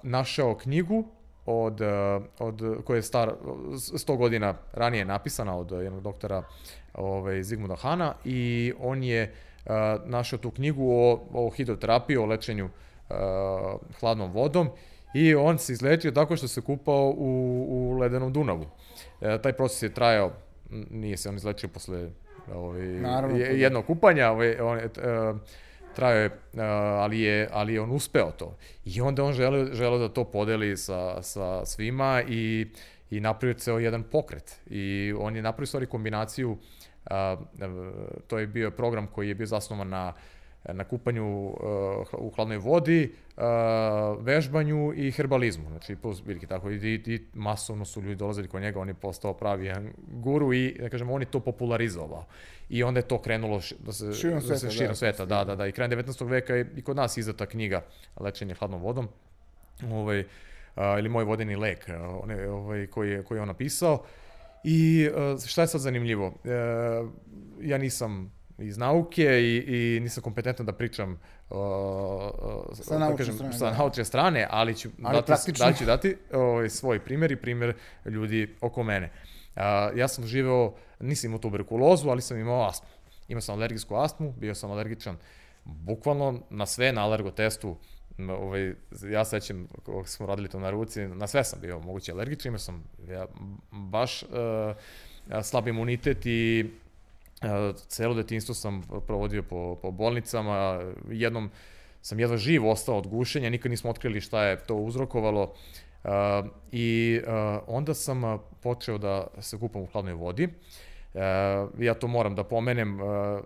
[0.02, 1.04] našao knjigu
[1.46, 6.42] od, uh, od, koja je star 100 godina ranije napisana od jednog doktora
[6.94, 9.72] ovaj, Zigmunda Hana i on je uh,
[10.04, 13.16] našao tu knjigu o, o hidroterapiji, o lečenju uh,
[14.00, 14.68] hladnom vodom
[15.14, 18.66] i on se izlečio tako što se kupao u, u ledenom Dunavu.
[19.20, 20.32] E, taj proces je trajao,
[20.90, 22.08] nije se on izlečio posle
[22.54, 23.44] ovaj, Naravno, da.
[23.44, 24.88] jednog kupanja, ovaj, on e,
[25.94, 26.30] trajao je,
[27.00, 28.56] ali je, ali je on uspeo to.
[28.84, 32.66] I onda on želeo, želeo da to podeli sa, sa svima i,
[33.10, 34.60] i napravio ceo jedan pokret.
[34.70, 36.58] I on je napravio stvari kombinaciju,
[38.26, 40.12] to je bio program koji je bio zasnovan na
[40.64, 41.56] na kupanju uh,
[42.18, 43.42] u hladnoj vodi, uh,
[44.20, 45.68] vežbanju i herbalizmu.
[45.68, 46.70] Znači, plus biljke tako.
[46.70, 49.72] I, i, I masovno su ljudi dolazili kod njega, on je postao pravi
[50.12, 52.24] guru i, da kažem, on je to popularizovao.
[52.68, 54.94] I onda je to krenulo š, da se Širom da se sveta, širom da.
[54.94, 55.66] sveta, da, da, da.
[55.66, 56.28] I krajem 19.
[56.28, 57.84] veka je i kod nas izdata knjiga
[58.20, 59.08] Lečenje hladnom vodom.
[59.90, 60.24] Ovaj,
[60.74, 61.86] a, ili Moj vodeni lek,
[62.22, 64.04] one, ovaj, koji, je, koji je on napisao.
[64.64, 65.08] I
[65.46, 66.34] šta je sad zanimljivo?
[66.44, 66.50] E,
[67.60, 69.56] ja nisam iz nauke i,
[69.96, 73.76] i nisam kompetentan da pričam uh, uh, Sa da naučne kažem, strane, sa da.
[73.76, 75.66] naučne strane, ali ću Ali dati, praktično.
[75.66, 79.10] da ću dati ovaj, svoj primjer i primjer ljudi oko mene.
[79.56, 79.62] Uh,
[79.96, 82.88] ja sam živeo, nisam imao tuberkulozu, ali sam imao astmu.
[83.28, 85.16] Imao sam alergijsku astmu, bio sam alergičan
[85.64, 87.76] bukvalno na sve, na alergotestu,
[88.28, 88.74] ovaj,
[89.10, 92.58] ja sećam kako smo radili to na ruci, na sve sam bio moguće alergičan, imao
[92.58, 93.26] sam ja,
[93.70, 94.28] baš uh,
[95.42, 96.70] slab imunitet i
[97.86, 101.50] celo detinstvo sam provodio po, po bolnicama, jednom
[102.02, 105.54] sam jedva živ ostao od gušenja, nikad nismo otkrili šta je to uzrokovalo
[106.72, 107.20] i
[107.66, 110.48] onda sam počeo da se kupam u hladnoj vodi.
[111.78, 112.98] Ja to moram da pomenem,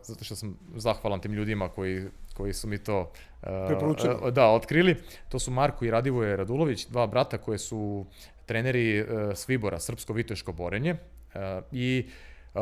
[0.03, 2.05] zato što sam zahvalan tim ljudima koji,
[2.37, 4.97] koji su mi to uh, da, otkrili.
[5.29, 8.07] To su Marko i Radivoje Radulović, dva brata koje su
[8.47, 10.93] treneri uh, Svibora, srpsko-viteško borenje.
[10.93, 11.41] Uh,
[11.73, 12.07] I
[12.55, 12.61] uh,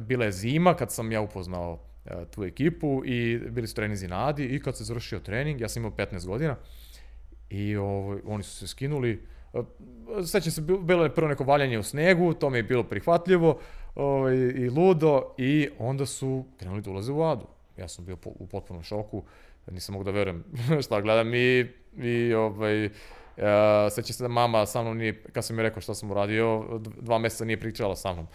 [0.00, 1.72] bila je zima kad sam ja upoznao
[2.04, 5.68] uh, tu ekipu i bili su treninzi na Adi i kad se završio trening, ja
[5.68, 6.56] sam imao 15 godina
[7.50, 9.22] i ovo, oni su se skinuli,
[9.52, 9.64] uh,
[10.26, 13.60] sećam se, bil- bilo je prvo neko valjanje u snegu, to mi je bilo prihvatljivo
[13.94, 17.46] ovaj, i ludo i onda su krenuli da ulaze u Adu.
[17.76, 19.22] Ja sam bio po, u potpunom šoku,
[19.70, 20.44] nisam mogu da verujem
[20.84, 22.90] šta gledam i, i ovaj,
[23.36, 23.42] Uh,
[23.92, 26.64] seća se da mama sa mnom nije, kad sam mi rekao šta sam uradio,
[27.00, 28.26] dva meseca nije pričala sa mnom.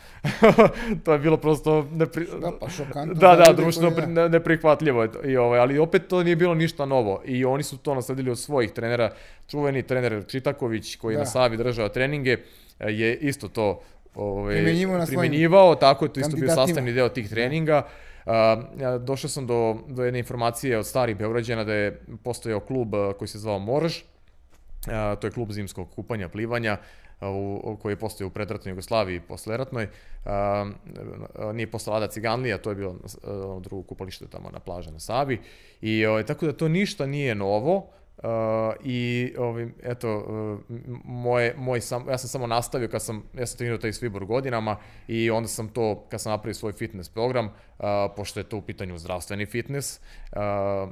[1.03, 2.27] to je bilo prosto nepri...
[2.41, 5.07] Da, pa šokantno Da, da, društveno pri- ne, neprihvatljivo.
[5.25, 7.21] I, ovaj, ali opet to nije bilo ništa novo.
[7.25, 9.11] I oni su to nasledili od svojih trenera.
[9.47, 11.19] Čuveni trener Čitaković, koji Da.
[11.19, 13.81] na Savi držao treninge, eh, je isto to
[14.15, 17.87] ovaj, Primenjivao primenjivao, tako je to isto bio sastavni deo tih treninga.
[18.79, 23.27] Ja došao sam do, do jedne informacije od starih Beograđana da je postojao klub koji
[23.27, 24.01] se zvao Morž,
[25.19, 26.77] to je klub zimskog kupanja, plivanja,
[27.21, 29.87] u, koji je postojao u predratnoj Jugoslaviji posleratnoj.
[30.25, 30.71] A,
[31.53, 32.95] nije postala Ada Ciganlija, to je bilo
[33.59, 35.41] drugo kupalište tamo na plaži na Savi.
[35.81, 37.89] I ovaj, tako da to ništa nije novo.
[38.23, 38.29] Uh,
[38.83, 43.57] i ovim, eto, uh, moje, moj sam, ja sam samo nastavio kad sam, ja sam
[43.57, 47.85] trenirao taj Svibor godinama i onda sam to, kad sam napravio svoj fitness program, uh,
[48.15, 50.41] pošto je to u pitanju zdravstveni fitness, uh,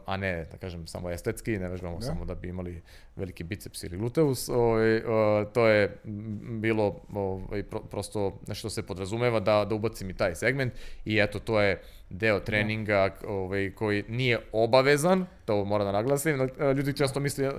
[0.06, 2.06] a ne, da kažem, samo estetski, ne vežbamo Da.
[2.06, 2.82] samo da bi imali
[3.16, 5.04] veliki biceps ili gluteus, ovaj, uh,
[5.54, 5.98] to je
[6.44, 10.74] bilo ovaj, pro, prosto nešto se podrazumeva da, da ubacim i taj segment
[11.06, 16.74] i eto, to je deo treninga ovaj, koji nije obavezan, to moram da naglasim, e,
[16.74, 17.52] ljudi često misle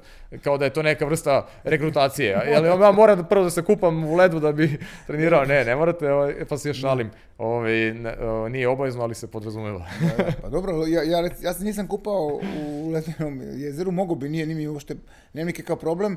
[0.42, 4.04] kao da je to neka vrsta rekrutacije, ali ja moram da prvo da se kupam
[4.04, 8.48] u ledu da bi trenirao, ne, ne morate, ovaj, pa se još šalim, ovaj, o,
[8.48, 9.86] nije obavezno, ali se podrazumeva.
[10.00, 14.28] Da, da, pa dobro, ja, ja, ja se nisam kupao u ledenom jezeru, mogu bi,
[14.28, 14.94] nije, nije mi uopšte,
[15.32, 16.16] nemam nikakav problem,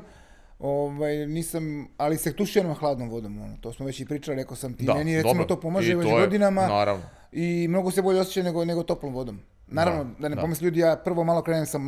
[0.58, 1.62] ovaj, nisam,
[1.96, 5.16] ali se tuširam hladnom vodom, ono, to smo već i pričali, rekao sam ti, meni
[5.16, 5.44] recimo dobro.
[5.46, 7.02] to pomaže I već to je- godinama Naravno.
[7.32, 9.40] i mnogo se bolje osjeća nego, nego toplom vodom.
[9.66, 10.40] Naravno, da, Da, da ne da.
[10.40, 11.78] pomisli ljudi, ja prvo malo krenem sa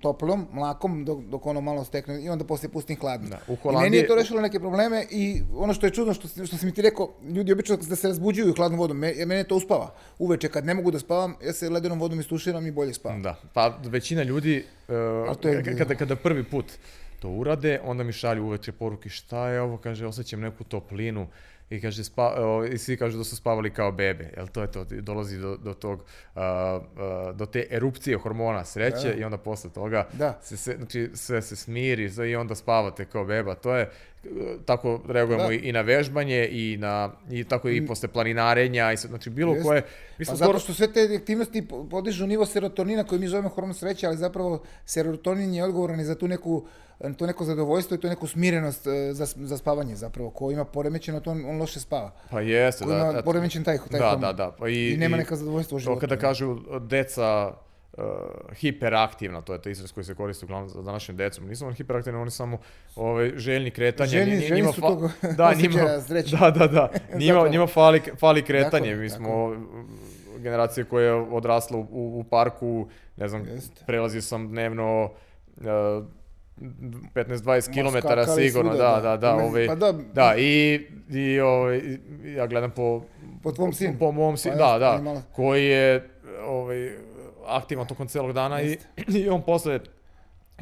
[0.00, 3.28] toplom, mlakom, dok, dok ono malo stekne i onda poslije pustim hladno.
[3.28, 6.28] Da, u I meni je to rešilo neke probleme i ono što je čudno, što,
[6.46, 9.56] što si mi ti rekao, ljudi obično da se razbuđuju hladnom vodom, me, mene to
[9.56, 9.94] uspava.
[10.18, 13.22] Uveče kad ne mogu da spavam, ja se ledenom vodom istuširam i bolje spavam.
[13.22, 14.94] Da, pa većina ljudi, uh,
[15.44, 16.64] je- kada, kada prvi put
[17.26, 21.26] to urade, onda mi šalju uveče poruke šta je ovo, kaže, osjećam neku toplinu
[21.70, 24.72] i kaže, spa, o, i svi kažu da su spavali kao bebe, jel to je
[24.72, 29.14] to, dolazi do, do tog, uh, uh, do te erupcije hormona sreće Da.
[29.14, 30.38] i onda posle toga Da.
[30.42, 33.90] se, se, znači, sve se smiri sve i onda spavate kao beba, to je,
[34.64, 35.50] tako reagujemo Da.
[35.50, 35.60] Mm.
[35.62, 39.64] i, na vežbanje i na, i tako i posle planinarenja, i sve, znači bilo Jeste.
[39.64, 39.82] koje,
[40.18, 43.74] mi Pa zato što sve te aktivnosti po- podižu nivo serotonina koji mi zovemo hormon
[43.74, 46.66] sreće, ali zapravo serotonin je odgovoran i za tu neku
[47.16, 50.30] to neko zadovoljstvo i tu neku smirenost e, za, za spavanje zapravo.
[50.30, 52.10] Ko ima poremećeno, to on, on loše spava.
[52.30, 54.20] pa jeste, Ko da, ima poremećen taj, taj da, hormon.
[54.20, 56.00] da, da, pa i, I nema i- neka zadovoljstva u To životu.
[56.00, 57.52] kada kažu deca
[57.92, 58.04] uh,
[58.54, 61.42] hiperaktivna, to je taj izraz koji se koristi uglavnom za današnju decu.
[61.42, 62.58] Nisu oni hiperaktivni, oni samo
[62.96, 64.10] ove, željni kretanja.
[64.10, 65.80] Željni- Nji- željni njima su fa- tog da, njima,
[66.32, 66.90] da, da, da.
[67.18, 68.70] Njima, njima fali, fali kretanje.
[68.82, 69.56] Tako je, Mi smo uh,
[70.38, 73.82] generacija koja je odrasla u, u parku, ne znam, Jeste.
[73.86, 75.04] prelazio sam dnevno
[75.56, 75.62] uh,
[76.58, 79.00] 15-20 km sigurno, svuda, da, da.
[79.00, 79.92] da, da, Ima- ovaj, pa da.
[79.92, 81.80] da, i, i ovaj,
[82.26, 83.02] ja gledam po,
[83.42, 83.94] Po tvom sinu.
[83.98, 86.08] po mom sinu, Pa da, da, malo- koji je
[86.42, 86.90] ovaj,
[87.46, 88.78] aktivan tokom celog dana i,
[89.16, 89.80] i on posle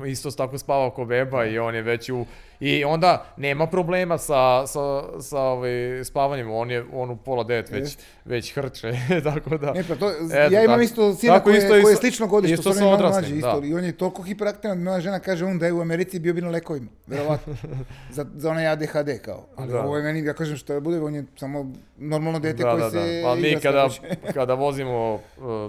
[0.02, 2.26] isto tako spavao ko beba i on je već u...
[2.64, 7.70] I onda nema problema sa, sa, sa ovaj, spavanjem, on je on u pola devet
[7.70, 8.92] već, već hrče,
[9.32, 9.72] tako da...
[9.72, 10.82] Ne, pa to, Eto, ja imam tako.
[10.82, 13.36] isto sina Tako koje, isto i koje je slično godište, isto sam malo odraslim, mlađi
[13.36, 13.60] isto.
[13.60, 13.66] da.
[13.66, 16.40] I on je toliko hiperaktivan, moja žena kaže on da je u Americi bio bi
[16.40, 17.56] na lekovima, verovatno.
[18.16, 19.46] za, za onaj ADHD kao.
[19.56, 19.82] Ali Da.
[19.82, 22.90] ovo je meni, ja kažem što bude, on je samo normalno dete da, koje da,
[22.90, 23.28] se da.
[23.28, 23.88] Pa mi kada,
[24.34, 25.20] kada vozimo uh,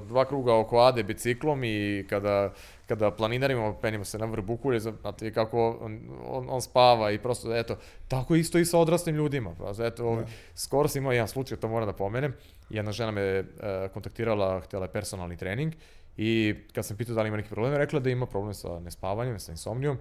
[0.07, 2.53] dva kruga oko Ade biciklom i kada,
[2.87, 7.55] kada planinarimo, penimo se na vrh Bukulje, znate kako on, on, on spava i prosto,
[7.55, 9.55] eto, tako isto i sa odraslim ljudima.
[9.59, 12.33] Pa, eto, ovaj, skoro sam imao jedan slučaj, to moram da pomenem.
[12.69, 13.45] Jedna žena me uh,
[13.93, 15.73] kontaktirala, htjela je personalni trening
[16.17, 19.39] i kad sam pitao da li ima neki problem, rekla da ima problem sa nespavanjem,
[19.39, 19.97] sa insomnijom.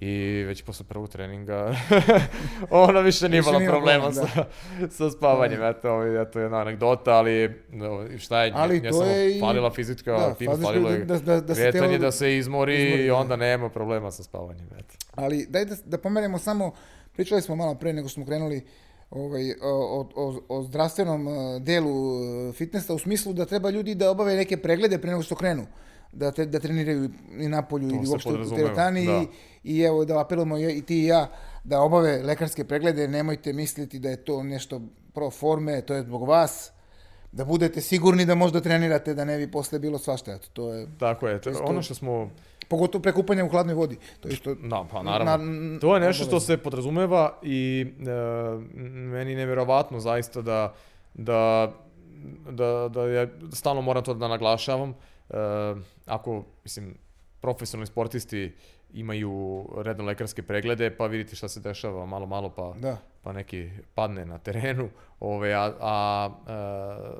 [0.00, 0.12] I
[0.46, 1.74] već posle prvog treninga
[2.70, 4.44] ona više nije imala problema problem, sa,
[4.90, 5.62] sa spavanjem.
[5.62, 10.12] Eto, ovaj, eto jedna anegdota, ali no, šta je, Ali nje samo je falila fizička
[10.12, 13.04] da, aktivnost, fizička- falilo je da- da- da se kretanje, telo da se izmori, izmori,
[13.04, 13.14] i da.
[13.14, 14.66] onda nema problema sa spavanjem.
[14.78, 14.94] Eto.
[15.14, 16.72] Ali daj da, da pomenemo samo,
[17.12, 18.66] pričali smo malo pre nego smo krenuli
[19.10, 21.90] ovaj, o, o, o zdravstvenom eh, delu
[22.48, 25.66] eh, fitnessa u smislu da treba ljudi da obave neke preglede pre nego što krenu.
[26.12, 29.12] Da, te, da treniraju i napolju ili se uopšte u teretani da.
[29.12, 29.26] i,
[29.64, 31.30] i evo da apelujemo i, ti i ja
[31.64, 34.80] da obave lekarske preglede, nemojte misliti da je to nešto
[35.14, 36.72] pro forme, to je zbog vas,
[37.32, 40.32] da budete sigurni da možda trenirate, da ne bi posle bilo svašta.
[40.32, 42.30] Eto, to je, Tako je, to, Isto- ono što smo
[42.68, 43.98] pogotovo pre kupanja u hladnoj vodi.
[44.20, 45.36] To je isto Da, pa naravno.
[45.46, 48.04] Na- to je nešto što se podrazumeva i e,
[48.84, 50.74] meni je nevjerovatno zaista da,
[51.14, 51.72] da,
[52.50, 54.94] da, da ja stalno moram to da naglašavam.
[55.30, 55.36] E,
[56.06, 56.94] ako, mislim,
[57.40, 58.52] profesionalni sportisti
[58.92, 62.96] imaju redno lekarske preglede, pa vidite šta se dešava malo, malo, pa, Da.
[63.22, 64.90] pa neki padne na terenu,
[65.20, 67.10] ove, a, a, a,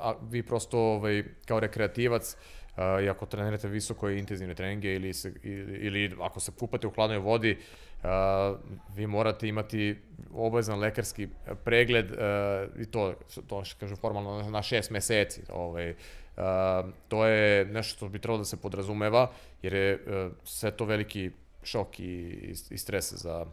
[0.00, 2.36] a vi prosto ovaj, kao rekreativac
[2.76, 6.86] Uh, i ako trenirate visoko i intenzivne treninge ili, se, ili, ili ako se kupate
[6.86, 7.58] u hladnoj vodi,
[8.02, 8.08] uh,
[8.94, 9.96] vi morate imati
[10.34, 11.28] obavezan lekarski
[11.64, 12.18] pregled uh,
[12.80, 13.14] i to,
[13.46, 15.42] to što kažu formalno na šest meseci.
[15.50, 15.94] Ovaj,
[17.08, 19.30] to je nešto što bi trebalo da se podrazumeva,
[19.62, 21.30] jer je uh, sve to veliki
[21.62, 23.46] šok i, i, i stres za,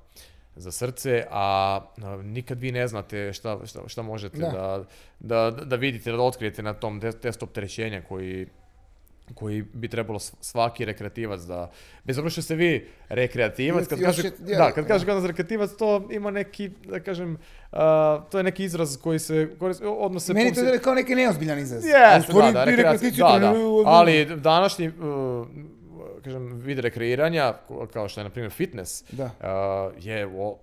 [0.56, 1.80] za srce, a,
[2.24, 4.50] nikad vi ne znate šta, šta, šta možete Da.
[4.50, 4.86] da.
[5.20, 8.48] Da, da, vidite, da otkrijete na tom te- testu opterećenja koji
[9.32, 11.72] koji bi trebalo sv- svaki rekreativac da
[12.04, 16.08] bez obzira što ste vi rekreativac kad kaže je- da kad kaže kod rekreativac to
[16.12, 17.34] ima neki da kažem
[17.72, 17.80] uh,
[18.30, 21.60] to je neki izraz koji se koristi odnose Meni to se- deluje kao neki neozbiljan
[21.60, 21.84] izraz.
[22.24, 23.54] Stvari da, da, rekreaciju da, da,
[23.86, 25.48] ali današnji, uh,
[26.24, 27.54] kažem, vid rekreiranja,
[27.94, 29.24] kao što je, na primjer, fitness, Da.
[29.26, 29.32] uh,
[30.00, 30.58] je o,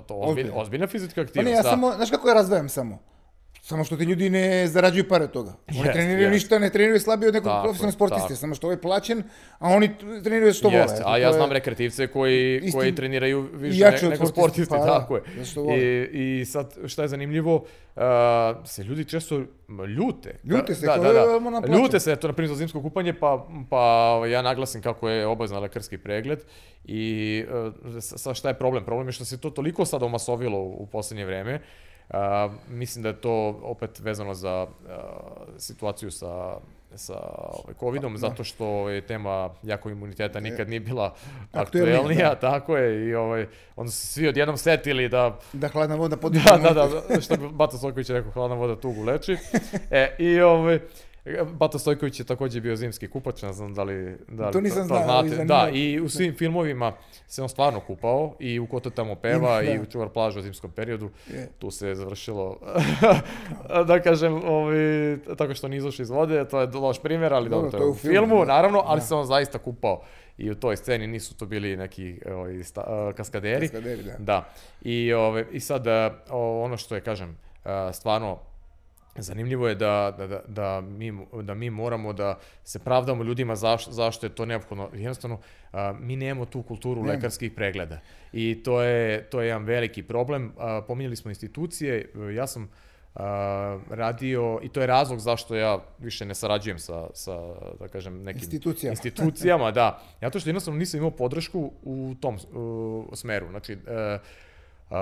[0.00, 1.44] to ozbilj, ozbiljna fizička Pa aktivnost.
[1.44, 1.70] ne, ja da.
[1.70, 2.98] samo, znaš kako ja razdvajam samo?
[3.68, 5.52] Samo što ti ljudi ne zarađuju pare od toga.
[5.68, 6.32] Oni Jest, treniraju jest.
[6.32, 8.34] ništa, ne treniraju slabije od nekog Tako, profesionalnog sportiste, tako.
[8.34, 9.22] samo što ovaj plaćen,
[9.58, 9.90] a oni
[10.24, 10.80] treniraju što vole.
[10.80, 14.86] Jeste, a ja znam rekreativce koji, Istin- koji treniraju više ne, sportista, sportisti, pa da,
[14.86, 15.22] tako je.
[16.12, 18.02] I, I sad, šta je zanimljivo, uh,
[18.64, 19.42] se ljudi često
[19.88, 20.34] ljute.
[20.44, 21.20] Ljute se, da, da, da.
[21.20, 23.82] "E, moram plaćati." Ljute se, to na primjer za zimsko kupanje, pa, pa
[24.26, 26.38] ja naglasim kako je obavezan lekarski pregled
[26.84, 28.84] i uh, sa šta je problem?
[28.84, 31.87] Problem je što se to toliko sad omasovilo u, u poslednje vreme, Uh,
[32.68, 34.88] mislim da je to opet vezano za uh,
[35.58, 36.58] situaciju sa
[36.94, 37.14] sa
[37.50, 38.18] ovaj, covidom, da.
[38.18, 41.14] zato što ovaj, tema jako imuniteta nikad nije bila
[41.52, 42.40] Aktuelnija, aktuelnija, da.
[42.40, 46.44] tako je, i ovaj, onda su svi odjednom setili da Da hladna voda podiže.
[46.44, 49.36] da, da, da, što bi Bata Stojković rekao, hladna voda tugu leči.
[49.90, 50.80] E, i ovaj,
[51.52, 54.84] Bata Stojković je takođe bio zimski kupač, ne znam da li, da li To nisam
[54.84, 55.44] znao, znate.
[55.44, 56.92] Da, i u svim filmovima
[57.26, 59.82] se on stvarno kupao i u Kota tamo peva Ima, i da.
[59.82, 61.10] u Čuvar plažu u zimskom periodu.
[61.32, 61.48] Je.
[61.58, 62.58] Tu se je završilo,
[63.88, 64.76] da kažem, ovaj,
[65.38, 67.94] tako što nije izašao iz vode, to je loš primjer, ali Dobro, to je u
[67.94, 68.52] filmu, filmu, da.
[68.52, 69.06] naravno, ali Da.
[69.06, 70.02] se on zaista kupao
[70.38, 73.68] i u toj sceni nisu to bili neki ovaj, sta, uh, kaskaderi.
[73.68, 74.14] Kaskaderi, da.
[74.18, 74.48] Da.
[74.82, 75.92] I, ove, i sad, uh,
[76.30, 78.38] o, ono što je, kažem, uh, stvarno
[79.22, 83.88] zanimljivo je da, da, da, da, mi, da mi moramo da se pravdamo ljudima zaš,
[83.88, 84.90] zašto je to neophodno.
[84.94, 85.40] Jednostavno,
[85.72, 87.12] a, mi nemamo tu kulturu Nema.
[87.12, 88.00] lekarskih pregleda.
[88.32, 90.52] I to je, to je jedan veliki problem.
[90.58, 92.70] A, pominjali smo institucije, e, ja sam
[93.14, 97.38] a, radio, i to je razlog zašto ja više ne sarađujem sa, sa
[97.80, 98.92] da kažem, nekim Institucijama.
[98.92, 100.02] institucijama, da.
[100.20, 103.48] Zato što jednostavno nisam imao podršku u tom uh, smeru.
[103.50, 103.80] Znači, uh,
[104.90, 104.96] uh,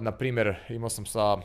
[0.00, 1.36] na primer, imao sam sa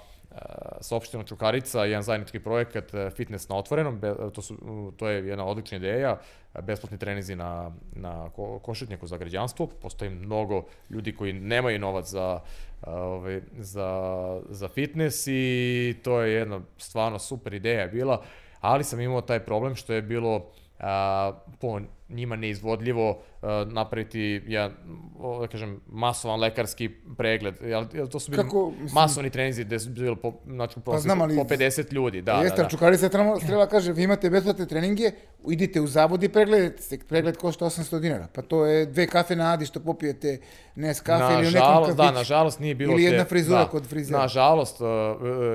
[0.81, 4.57] sa opštinom Čukarica jedan zajednički projekat uh, Fitness na otvorenom, be, to, su,
[4.97, 10.11] to je jedna odlična ideja, uh, besplatni trenizi na, na ko, košetnjaku za građanstvo, postoji
[10.11, 12.39] mnogo ljudi koji nemaju novac za,
[12.81, 18.23] uh, ovaj, za, za fitness i to je jedna stvarno super ideja bila,
[18.61, 20.45] ali sam imao taj problem što je bilo
[20.79, 23.21] a, po njima neizvodljivo
[23.65, 24.71] napraviti jedan,
[25.19, 27.56] o, da kažem, masovan lekarski pregled.
[27.62, 30.97] Jel, jel to su bili Kako, mislim- masovni trenizi gde su bili po, znači, po,
[30.97, 32.21] znam, ali- po 50 ljudi.
[32.21, 32.69] Da, Jeste, da, da.
[32.69, 35.12] Čukarica treba, treba kaže, vi imate besplatne treninge,
[35.47, 36.99] idite u zavod i pregledajte se.
[37.08, 38.27] Pregled košta 800 dinara.
[38.34, 40.39] Pa to je dve kafe na Adi što popijete
[40.75, 42.03] nes kafe ili u nekom Nažalost, kafiću.
[42.03, 44.19] da, nažalost nije bilo Ili jedna frizura da, kod frizera.
[44.19, 44.88] Nažalost, uh,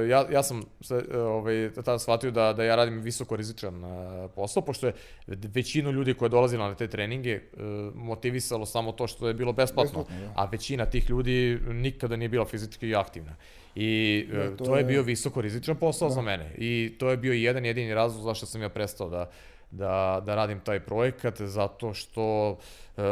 [0.09, 3.91] ja, ja sam se, uh, ovaj, tada shvatio da, da ja radim visoko rizičan uh,
[4.35, 4.93] posao, pošto je
[5.27, 7.61] većinu ljudi koja je dolazila na te treninge uh,
[7.95, 10.33] motivisalo samo to što je bilo besplatno, Besplatno, da.
[10.37, 13.35] a većina tih ljudi nikada nije bila fizički aktivna.
[13.75, 13.91] I
[14.29, 16.55] uh, Da, to to, je je- bio visoko rizičan posao za mene.
[16.59, 19.31] I to je bio jedan jedini razlog zašto sam ja prestao da,
[19.71, 22.51] da, da radim taj projekat, zato što
[22.97, 23.05] uh,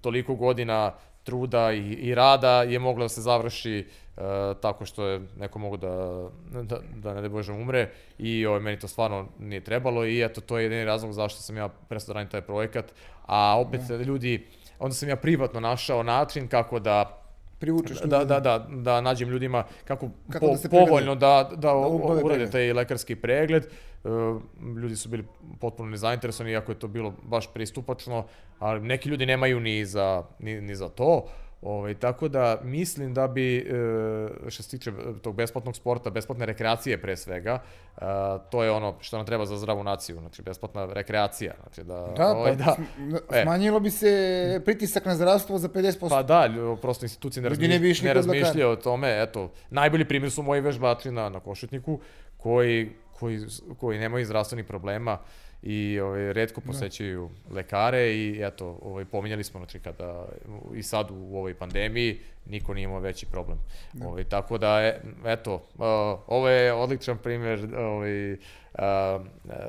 [0.00, 0.92] toliko godina
[1.24, 4.22] truda i, i rada je moglo da se završi uh,
[4.60, 6.28] tako što je neko mogu da,
[6.62, 10.40] da, da ne da Bože umre i ovaj, meni to stvarno nije trebalo i eto
[10.40, 12.92] to je jedini razlog zašto sam ja prestao da radim taj projekat,
[13.26, 14.46] a opet ljudi,
[14.78, 17.18] onda sam ja privatno našao način kako da
[17.62, 18.26] Privučeš da, ljude.
[18.26, 22.72] da, da, da nađem ljudima kako, Kako po, da povoljno da, da, obave urade taj
[22.72, 23.64] lekarski pregled.
[23.64, 23.68] E,
[24.82, 25.24] ljudi su bili
[25.60, 28.26] potpuno nezainteresovani, iako je to bilo baš pristupačno,
[28.58, 31.26] ali neki ljudi nemaju ni za, ni, ni za to.
[31.62, 37.02] Ovaj, tako da mislim da bi, e, što se tiče tog besplatnog sporta, besplatne rekreacije
[37.02, 37.58] pre svega,
[37.96, 38.00] e,
[38.50, 41.54] to je ono što nam treba za zdravu naciju, znači besplatna rekreacija.
[41.62, 42.76] Znači da, Da, ovaj, pa da.
[43.38, 43.42] E.
[43.42, 46.08] smanjilo bi se pritisak na zdravstvo za 50%.
[46.08, 46.48] Pa da,
[46.80, 51.10] prosto institucije ne, Ljudi ne ne razmišljaju o tome, eto, najbolji primjer su moji vežbači
[51.10, 52.00] na, na košetniku,
[52.42, 53.40] koji, koji,
[53.80, 55.18] koji nemaju zdravstvenih problema
[55.62, 60.26] i ovaj, redko posećaju lekare i eto, ovaj, pominjali smo, znači, kada
[60.74, 63.58] i sad u ovoj pandemiji niko nije imao veći problem.
[64.04, 65.84] Ovaj, tako da, e, eto, uh,
[66.26, 68.38] ovo je odličan primjer ovaj, uh,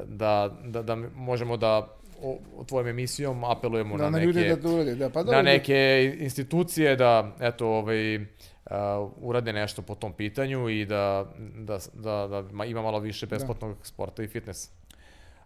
[0.06, 1.88] da, da, da možemo da
[2.22, 4.96] o, o tvojom emisijom apelujemo da, na na neke da to urade.
[4.96, 8.20] Da, pa dobro, na neke institucije da eto ovaj
[8.66, 8.76] uh,
[9.18, 13.78] urade nešto po tom pitanju i da, da, da, da ma- ima malo više besplatnog
[13.84, 14.70] sporta i fitnessa.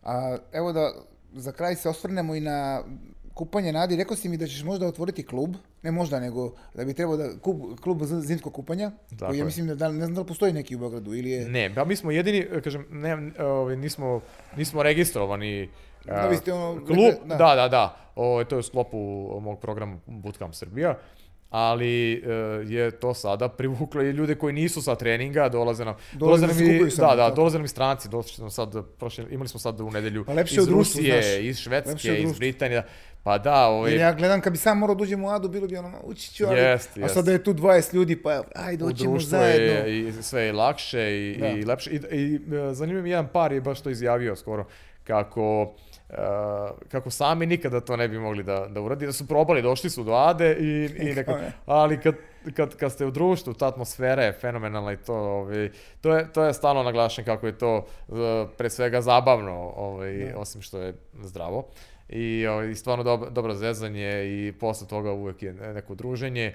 [0.03, 0.91] A, evo da
[1.33, 2.83] za kraj se osvrnemo i na
[3.33, 3.95] kupanje Nadi.
[3.95, 7.29] Rekao si mi da ćeš možda otvoriti klub, ne možda, nego da bi trebao da,
[7.39, 10.53] klub, klub zimskog kupanja, Tako koji ja mislim da, da, ne znam da li postoji
[10.53, 11.49] neki u Beogradu ili je...
[11.49, 14.21] Ne, ba mi smo jedini, kažem, ne, ovaj, nismo,
[14.57, 15.69] nismo registrovani
[16.05, 17.35] Da, uh, vi ste ono- klub, da.
[17.35, 18.97] da, da, da, o, to je u sklopu
[19.41, 20.97] mog programa Bootcamp Srbija,
[21.49, 26.47] ali uh, je to sada privuklo i ljude koji nisu sa treninga, dolaze nam, Dolaze
[26.47, 29.25] da se kupaju i, samo, da, da, dolaze nam i stranci, došli nam sad, prošle,
[29.29, 31.45] imali smo sad u nedelju Pa iz društvu, Rusije, znaš.
[31.45, 32.39] iz Švedske, iz društvu.
[32.39, 32.83] Britanije,
[33.27, 35.67] pa da, ovaj, Jer ja gledam kad bi sam morao da uđem u Adu, bilo
[35.67, 36.59] bi ono, ući ću, ali...
[36.59, 37.13] Jest, a jest.
[37.13, 39.89] sad da je tu 20 ljudi, pa ajde, doćemo zajedno.
[39.89, 41.47] je i sve je lakše i, Da.
[41.47, 41.89] i lepše.
[41.91, 44.65] I, i e, zanimljivo mi je jedan par je baš to izjavio skoro,
[45.03, 45.73] kako
[46.09, 46.15] Uh,
[46.91, 50.03] kako sami nikada to ne bi mogli da, da uradi, da su probali, došli su
[50.03, 51.51] do Ade i, i neko, ne.
[51.65, 52.15] ali kad,
[52.55, 55.69] kad, kad ste u društvu, ta atmosfera je fenomenalna i to, ovaj,
[56.01, 58.17] to, je, to je stalno naglašen kako je to uh,
[58.57, 60.93] pre svega zabavno, ovaj, osim što je
[61.23, 61.67] zdravo.
[62.09, 66.53] I, ovaj, i stvarno dobro, dobro zezanje i posle toga uvek je neko druženje.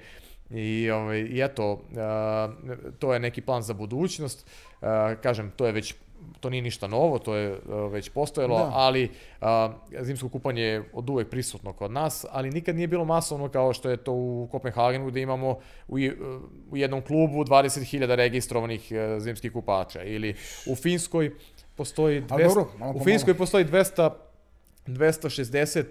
[0.49, 2.49] I, ovaj, i eto, a,
[2.99, 4.49] to je neki plan za budućnost.
[4.81, 5.95] A, kažem, to je već
[6.39, 8.71] to nije ništa novo, to je uh, već postojalo, da.
[8.73, 9.09] ali
[9.41, 9.47] uh,
[10.01, 13.89] zimsko kupanje je od uvek prisutno kod nas, ali nikad nije bilo masovno kao što
[13.89, 15.49] je to u Kopenhagenu gde imamo
[15.87, 15.97] u,
[16.71, 20.35] u jednom klubu 20.000 registrovanih uh, zimskih kupača ili
[20.65, 21.31] u Finskoj
[21.75, 24.09] postoji 200, dobro, u Finskoj postoji 200
[24.87, 25.83] 260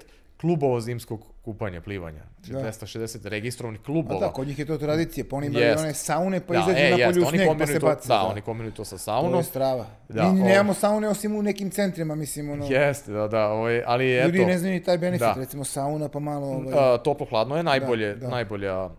[0.42, 2.22] klubova zimskog kupanja, plivanja.
[2.36, 2.72] Znači da.
[2.72, 4.16] 260 registrovanih klubova.
[4.16, 5.78] A da, kod njih je to tradicija, pa oni imaju yes.
[5.78, 8.08] one saune, pa da, izađu e, na polju sneg, pa se baci.
[8.08, 9.32] Da, da, oni kombinuju to sa saunom.
[9.32, 9.86] To je strava.
[10.08, 12.66] Da, Mi nemamo saune osim u nekim centrima, mislim, ono...
[12.66, 14.26] Jeste, da, da, ovaj, ali eto...
[14.26, 15.34] Ljudi ne znaju ni taj benefit, da.
[15.36, 16.46] recimo sauna, pa malo...
[16.46, 16.94] Ovaj...
[16.94, 18.28] Uh, toplo hladno je najbolje, da, da.
[18.28, 18.92] najbolja uh,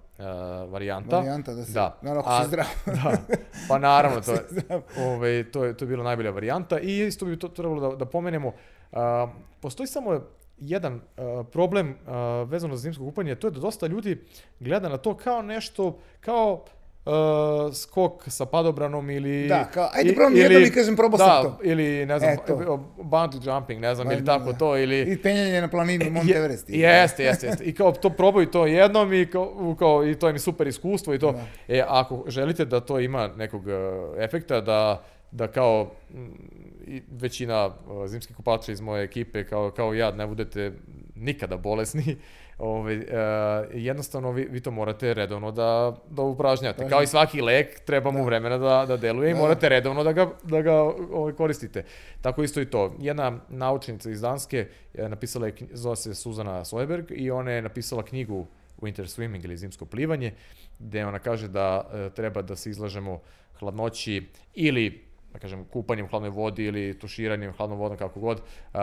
[0.72, 1.18] varijanta.
[1.18, 1.98] Varijanta da se, da.
[2.02, 2.66] naravno ako si zdrav.
[3.04, 3.18] da,
[3.68, 4.42] pa naravno, to je,
[4.98, 8.06] ovaj, to, je, to je bila najbolja varijanta i isto bi to trebalo da, da
[8.06, 8.48] pomenemo.
[8.48, 8.54] Uh,
[9.60, 10.22] postoji samo
[10.58, 14.22] jedan uh, problem uh, vezano za zimsko kupanje, to je da dosta ljudi
[14.60, 16.66] gleda na to kao nešto, kao
[17.06, 19.48] uh, skok sa padobranom ili...
[19.48, 21.60] Da, kao, ajde probam jedno i kažem, probao da, sam to.
[21.64, 22.38] ili, ne znam, e,
[22.98, 24.58] bungee jumping, ne znam, Ba, ili tako da.
[24.58, 25.02] to, ili...
[25.02, 26.70] I penjanje na planini Mont Everest.
[26.70, 27.64] Jeste, jeste, jeste.
[27.64, 31.14] I kao to probaju to jednom i, kao, kao, i to im je super iskustvo
[31.14, 31.32] i to.
[31.32, 31.44] Da.
[31.68, 33.74] E, ako želite da to ima nekog uh,
[34.18, 35.92] efekta, da, da kao
[36.88, 37.70] i većina
[38.08, 40.72] zimskih kupača iz moje ekipe kao, kao ja ne budete
[41.16, 42.18] nikada bolesni,
[42.58, 43.04] Ove, uh,
[43.74, 46.90] jednostavno vi, vi to morate redovno da, da upražnjate.
[46.90, 48.26] Kao i svaki lek, treba mu da.
[48.26, 49.40] vremena da, da deluje i da.
[49.40, 50.74] morate redovno da ga, da ga
[51.12, 51.84] ovaj, koristite.
[52.22, 52.96] Tako isto i to.
[53.00, 58.04] Jedna naučnica iz Danske je napisala, je, zove se Suzana Soeberg i ona je napisala
[58.04, 58.48] knjigu
[58.82, 60.34] Winter Swimming ili zimsko plivanje,
[60.80, 63.20] gde ona kaže da uh, treba da se izlažemo
[63.60, 64.24] hladnoći
[64.54, 68.38] ili da kažem, kupanjem u hladnoj vodi ili tuširanjem hladnom vodom, kako god.
[68.38, 68.80] Uh,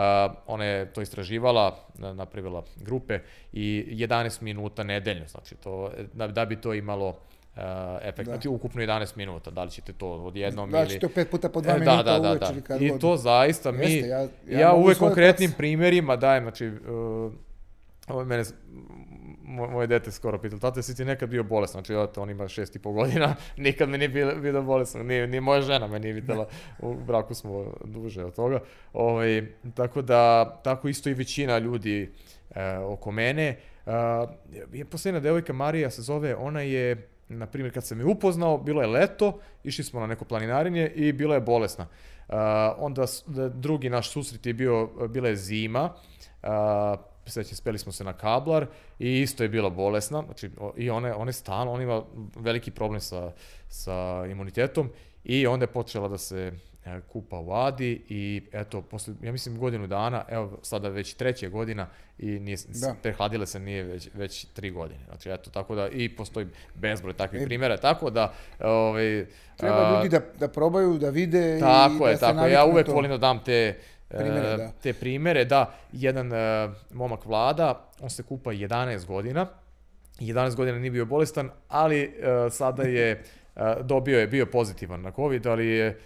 [0.47, 3.19] ona je to istraživala, napravila grupe
[3.53, 7.61] i 11 minuta nedeljno, znači to, da, da bi to imalo uh,
[8.01, 8.25] efekt.
[8.29, 8.31] Da.
[8.35, 10.99] Znači ukupno 11 minuta, da li ćete to odjednom da, ili...
[10.99, 12.61] Da, to 5 puta po 2 e, minuta da, da, da, da.
[12.61, 13.01] kad I god.
[13.01, 15.57] to zaista mi, Jeste, ja, ja, ja uvek konkretnim pas.
[15.57, 17.31] primerima dajem, znači, uh,
[18.07, 18.23] ovo
[19.43, 21.83] mene moje dete skoro pitalo, tate, si ti nekad bio bolesan?
[21.83, 25.41] Znači, on ima šest i pol godina, nikad mi nije bio, bio bolesan, nije, nije
[25.41, 26.47] moja žena me nije videla,
[26.79, 28.59] u braku smo duže od toga.
[28.93, 32.11] Ovaj, tako da, tako isto i većina ljudi
[32.55, 33.47] e, oko mene.
[33.85, 33.91] E,
[34.73, 38.81] je posljedna devojka Marija se zove, ona je, na primjer, kad sam je upoznao, bilo
[38.81, 41.87] je leto, išli smo na neko planinarenje i bila je bolesna.
[42.31, 42.37] Uh,
[42.77, 43.05] onda
[43.53, 45.93] drugi naš susret je bio, bila je zima,
[46.43, 46.49] uh,
[47.25, 48.65] sećam, speli smo se na kablar
[48.99, 52.03] i isto je bila bolesna, znači i one, one stalno, on ima
[52.35, 53.31] veliki problem sa,
[53.67, 54.89] sa imunitetom
[55.23, 56.51] i onda je počela da se
[56.85, 61.49] e, kupa u Adi i eto, posle, ja mislim godinu dana, evo sada već treća
[61.49, 61.87] godina
[62.19, 62.95] i nije, da.
[63.01, 64.99] prehladile se nije već, već tri godine.
[65.05, 68.33] Znači, eto, tako da i postoji bezbroj takvih e, primjera, tako da...
[68.59, 69.25] Ovaj,
[69.57, 72.65] Treba ljudi da, da probaju, da vide tako i da je, se tako je, ja
[72.65, 73.79] uvek volim da dam te
[74.17, 74.71] primere, da.
[74.83, 79.47] te primere, da, jedan uh, momak vlada, on se kupa 11 godina,
[80.19, 83.23] 11 godina nije bio bolestan, ali uh, sada je
[83.83, 85.99] dobio je bio pozitivan na COVID, ali je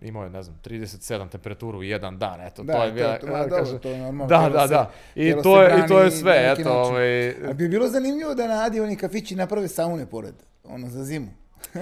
[0.00, 3.26] imao je, ne znam, 37 temperaturu u jedan dan, eto, da, to je bila, to,
[3.26, 4.26] to, da, kaže, to je normalno.
[4.26, 6.72] Da, da, da, i to, je, i to je sve, eto.
[6.72, 7.28] Ovaj...
[7.50, 10.34] A bi bilo zanimljivo da na Adi oni kafići naprave saune pored,
[10.64, 11.28] ono, za zimu.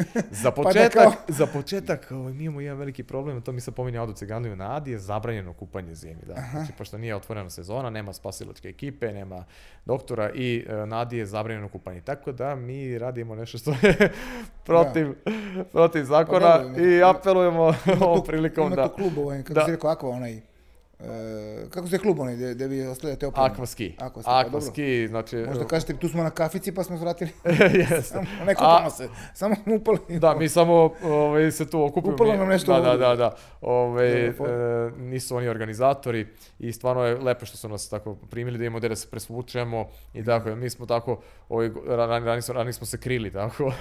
[0.43, 1.13] za početak, pa da kao...
[1.29, 4.77] za početak ovaj, mi imamo jedan veliki problem, to mi se pominje Ado Ciganliju na
[4.77, 6.23] Adi, je zabranjeno kupanje zimi.
[6.27, 6.35] Da.
[6.51, 9.45] Znači, pošto nije otvorena sezona, nema spasilačke ekipe, nema
[9.85, 12.01] doktora i e, na Adi je zabranjeno kupanje.
[12.01, 14.13] Tako da mi radimo nešto što je
[14.67, 15.15] protiv,
[15.55, 15.65] da.
[15.65, 18.75] protiv zakona pa, i apelujemo ovom prilikom da...
[18.75, 19.65] Ima tu klub, ovaj, kako da.
[19.65, 20.54] si rekao, Aqua, onaj
[21.11, 23.47] E, kako se klub onaj, gde, gde vi ostavljate opremu?
[23.47, 23.93] Aquaski.
[23.99, 25.37] Aquaski, pa Aquaski, znači...
[25.37, 27.31] Možda kažete, tu smo na kafici pa smo zvratili.
[27.79, 28.03] Jeste.
[28.03, 29.99] samo, ne kupamo se, samo smo upali.
[30.09, 32.15] Da, mi samo ovaj, se tu okupimo.
[32.15, 32.81] Upalo nam nešto.
[32.81, 33.37] Da, da, da, da.
[33.61, 34.33] Ovaj, e,
[34.99, 36.27] nisu oni organizatori
[36.59, 39.89] i stvarno je lepo što su nas tako primili da imamo gde da se presvučemo
[40.15, 43.73] i tako, mi smo tako, ovaj, rani, rani, rani smo se krili, tako,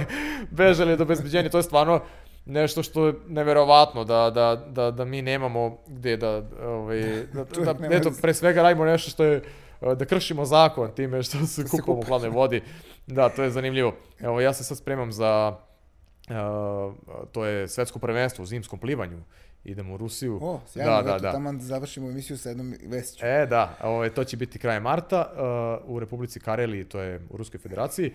[0.50, 2.00] bežali do bezbeđenja, to je stvarno
[2.48, 7.00] nešto što je neverovatno da, da, da, da mi nemamo gde da, ovaj,
[7.32, 9.42] da, da, da eto, pre svega radimo nešto što je
[9.80, 12.62] da kršimo zakon time što se da kupamo u hladnoj vodi.
[13.06, 13.94] Da, to je zanimljivo.
[14.20, 15.56] Evo, ja se sad spremam za,
[16.28, 16.94] uh,
[17.32, 19.22] to je svetsko prvenstvo u zimskom plivanju.
[19.64, 20.38] Idemo u Rusiju.
[20.42, 21.32] O, sjajno, da, da, da.
[21.32, 23.26] tamo završimo emisiju sa jednom vestiću.
[23.26, 25.32] E, da, ovo, to će biti kraj marta
[25.84, 28.12] uh, u Republici Kareliji, to je u Ruskoj federaciji.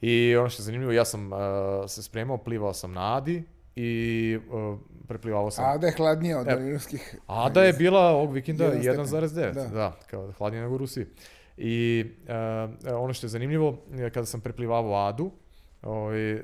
[0.00, 1.38] I ono što je zanimljivo, ja sam uh,
[1.86, 3.42] se spremao, plivao sam na Adi,
[3.76, 5.64] i uh, preplivavao sam.
[5.64, 7.18] Ada je hladnija od e, ruskih.
[7.26, 9.64] Ada je bila ovog vikenda 1,9, da.
[9.64, 11.06] da, kao hladnija nego u Rusiji.
[11.56, 12.04] I
[12.86, 13.78] uh, ono što je zanimljivo,
[14.12, 15.30] kada sam preplivavao Adu,
[15.82, 16.40] ovaj,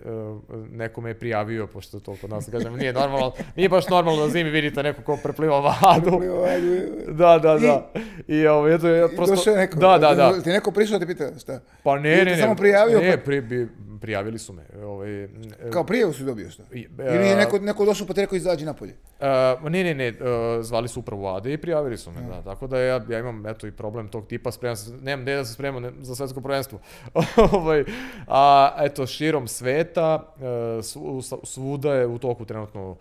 [0.71, 4.29] neko me je prijavio, pošto to kod nas, kažem, nije normalno, nije baš normalno da
[4.29, 6.21] zimi vidite neko ko prepliva vadu.
[7.09, 7.91] da, da, da.
[8.29, 9.35] I ovo, ovaj, eto, ja prosto...
[9.35, 10.43] Došao je neko, da, da, da.
[10.43, 11.61] Ti neko prišao da te pita šta?
[11.83, 12.37] Pa ne, ne, ne.
[12.37, 13.01] samo prijavio?
[13.01, 13.23] Ne, pa...
[13.25, 13.69] pri, bi,
[14.07, 14.63] prijavili su me.
[14.85, 15.29] Ovaj,
[15.73, 18.95] Kao prijavu si dobio uh, Ili je neko, neko došao pa te rekao izađi napolje?
[19.21, 20.17] Uh, ne, ne, ne, uh,
[20.65, 22.29] zvali su upravo Ade i prijavili su me, ja.
[22.29, 22.43] da.
[22.43, 25.45] Tako da ja, ja imam, eto, i problem tog tipa, spremam se, nemam gde da
[25.45, 26.79] se spremam ne, za svetsko prvenstvo.
[27.53, 27.85] ovaj,
[28.27, 32.97] a, eto, širom sveta, uh, svuda je u toku trenutno, uh,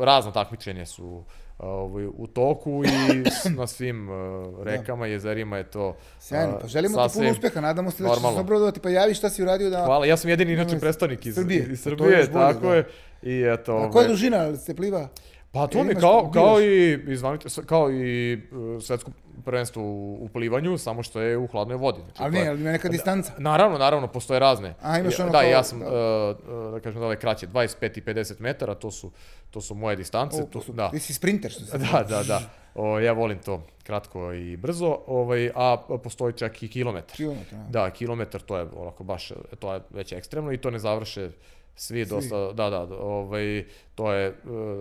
[0.00, 1.24] razna takmičenja su
[1.58, 4.16] ovaj, u toku i na svim uh,
[4.62, 5.12] rekama, da.
[5.12, 8.80] jezerima je to Sjajno, pa želimo ti puno uspeha, nadamo se da ćeš se obradovati,
[8.80, 9.84] pa javi šta si uradio da...
[9.84, 12.76] Hvala, ja sam jedini inače predstavnik iz Srbije, iz Srbije pa tako bolje, da.
[12.76, 12.84] je.
[13.22, 15.08] I eto, A koja je dužina ste pliva?
[15.52, 18.38] Pa to mi kao, kao i, izvanite, kao i
[18.80, 19.10] svetsko
[19.44, 22.00] prvenstvo u, u plivanju, samo što je u hladnoj vodi.
[22.04, 23.32] Znači, ali ne, ali ima neka distanca.
[23.32, 24.74] Da, naravno, naravno, postoje razne.
[24.82, 25.86] A imaš ono Da, kao, ja sam, da.
[25.86, 29.10] Uh, da kažem da ove kraće, 25 i 50 metara, to su,
[29.50, 30.42] to su moje distance.
[30.42, 30.90] O, to su, da.
[30.90, 32.40] Ti si sprinter što se Da, da, da.
[32.74, 37.16] O, ja volim to kratko i brzo, ovaj, a postoji čak i kilometar.
[37.16, 37.80] Kilometar, da.
[37.80, 41.30] Da, kilometar, to je onako baš, to je već ekstremno i to ne završe
[41.78, 42.14] svi, svi.
[42.14, 43.64] dosta, da, da, ovaj,
[43.94, 44.34] to je,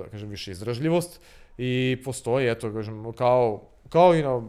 [0.03, 1.21] da kažem, više izdržljivost
[1.57, 4.41] i postoji, eto, kažem, kao kao i na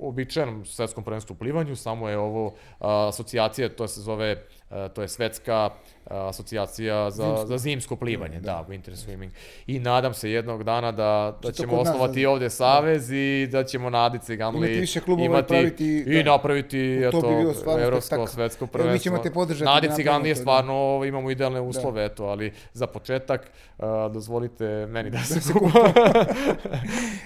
[0.00, 4.46] običajnom svetskom prvenstvu u plivanju, samo je ovo asocijacija, to se zove,
[4.94, 5.70] to je svetska
[6.10, 7.46] asocijacija za, zimsko.
[7.46, 9.30] za zimsko plivanje, da, da, winter swimming.
[9.66, 13.16] I nadam se jednog dana da, da ćemo osnovati nas, da, ovde savez da.
[13.16, 18.26] i da ćemo na Adice Gamli imati imati, praviti, i da, napraviti eto, bi evropsko,
[18.26, 18.92] svetsko prvenstvo.
[18.92, 19.88] mi ćemo te podržati.
[19.88, 21.06] Na Gamli je stvarno, da.
[21.06, 22.12] imamo idealne uslove, da.
[22.12, 25.92] eto, ali za početak uh, dozvolite meni da se kupa.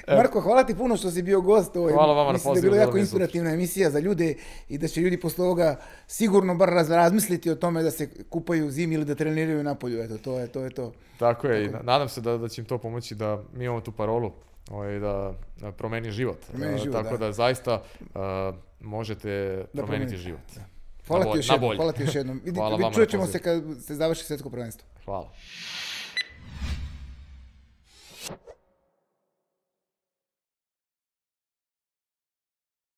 [0.16, 1.76] Marko, hvala ti puno što si bio gost.
[1.76, 2.54] Ovo, hvala vama na pozivu.
[2.54, 4.34] Mislim da je bila jako inspirativna emisija za ljude
[4.68, 5.76] i da će ljudi posle ovoga
[6.06, 10.18] sigurno bar razmisliti o tome da se kupaju zimi ili da treniraju na polju, eto,
[10.18, 10.64] to je to.
[10.64, 10.92] Je to.
[11.18, 13.80] Tako je, Tako i nadam se da, da će im to pomoći da mi imamo
[13.80, 14.32] tu parolu
[14.70, 16.38] ovaj, da, da promeni život.
[16.50, 18.10] Promeni život Tako da, da zaista uh,
[18.80, 20.40] možete da promeniti život.
[20.54, 20.62] Da.
[21.06, 22.40] Hvala, ti još jednom, hvala ti još jednom.
[22.54, 24.88] Hvala čućemo se kad se završi svetsko prvenstvo.
[25.04, 25.30] Hvala.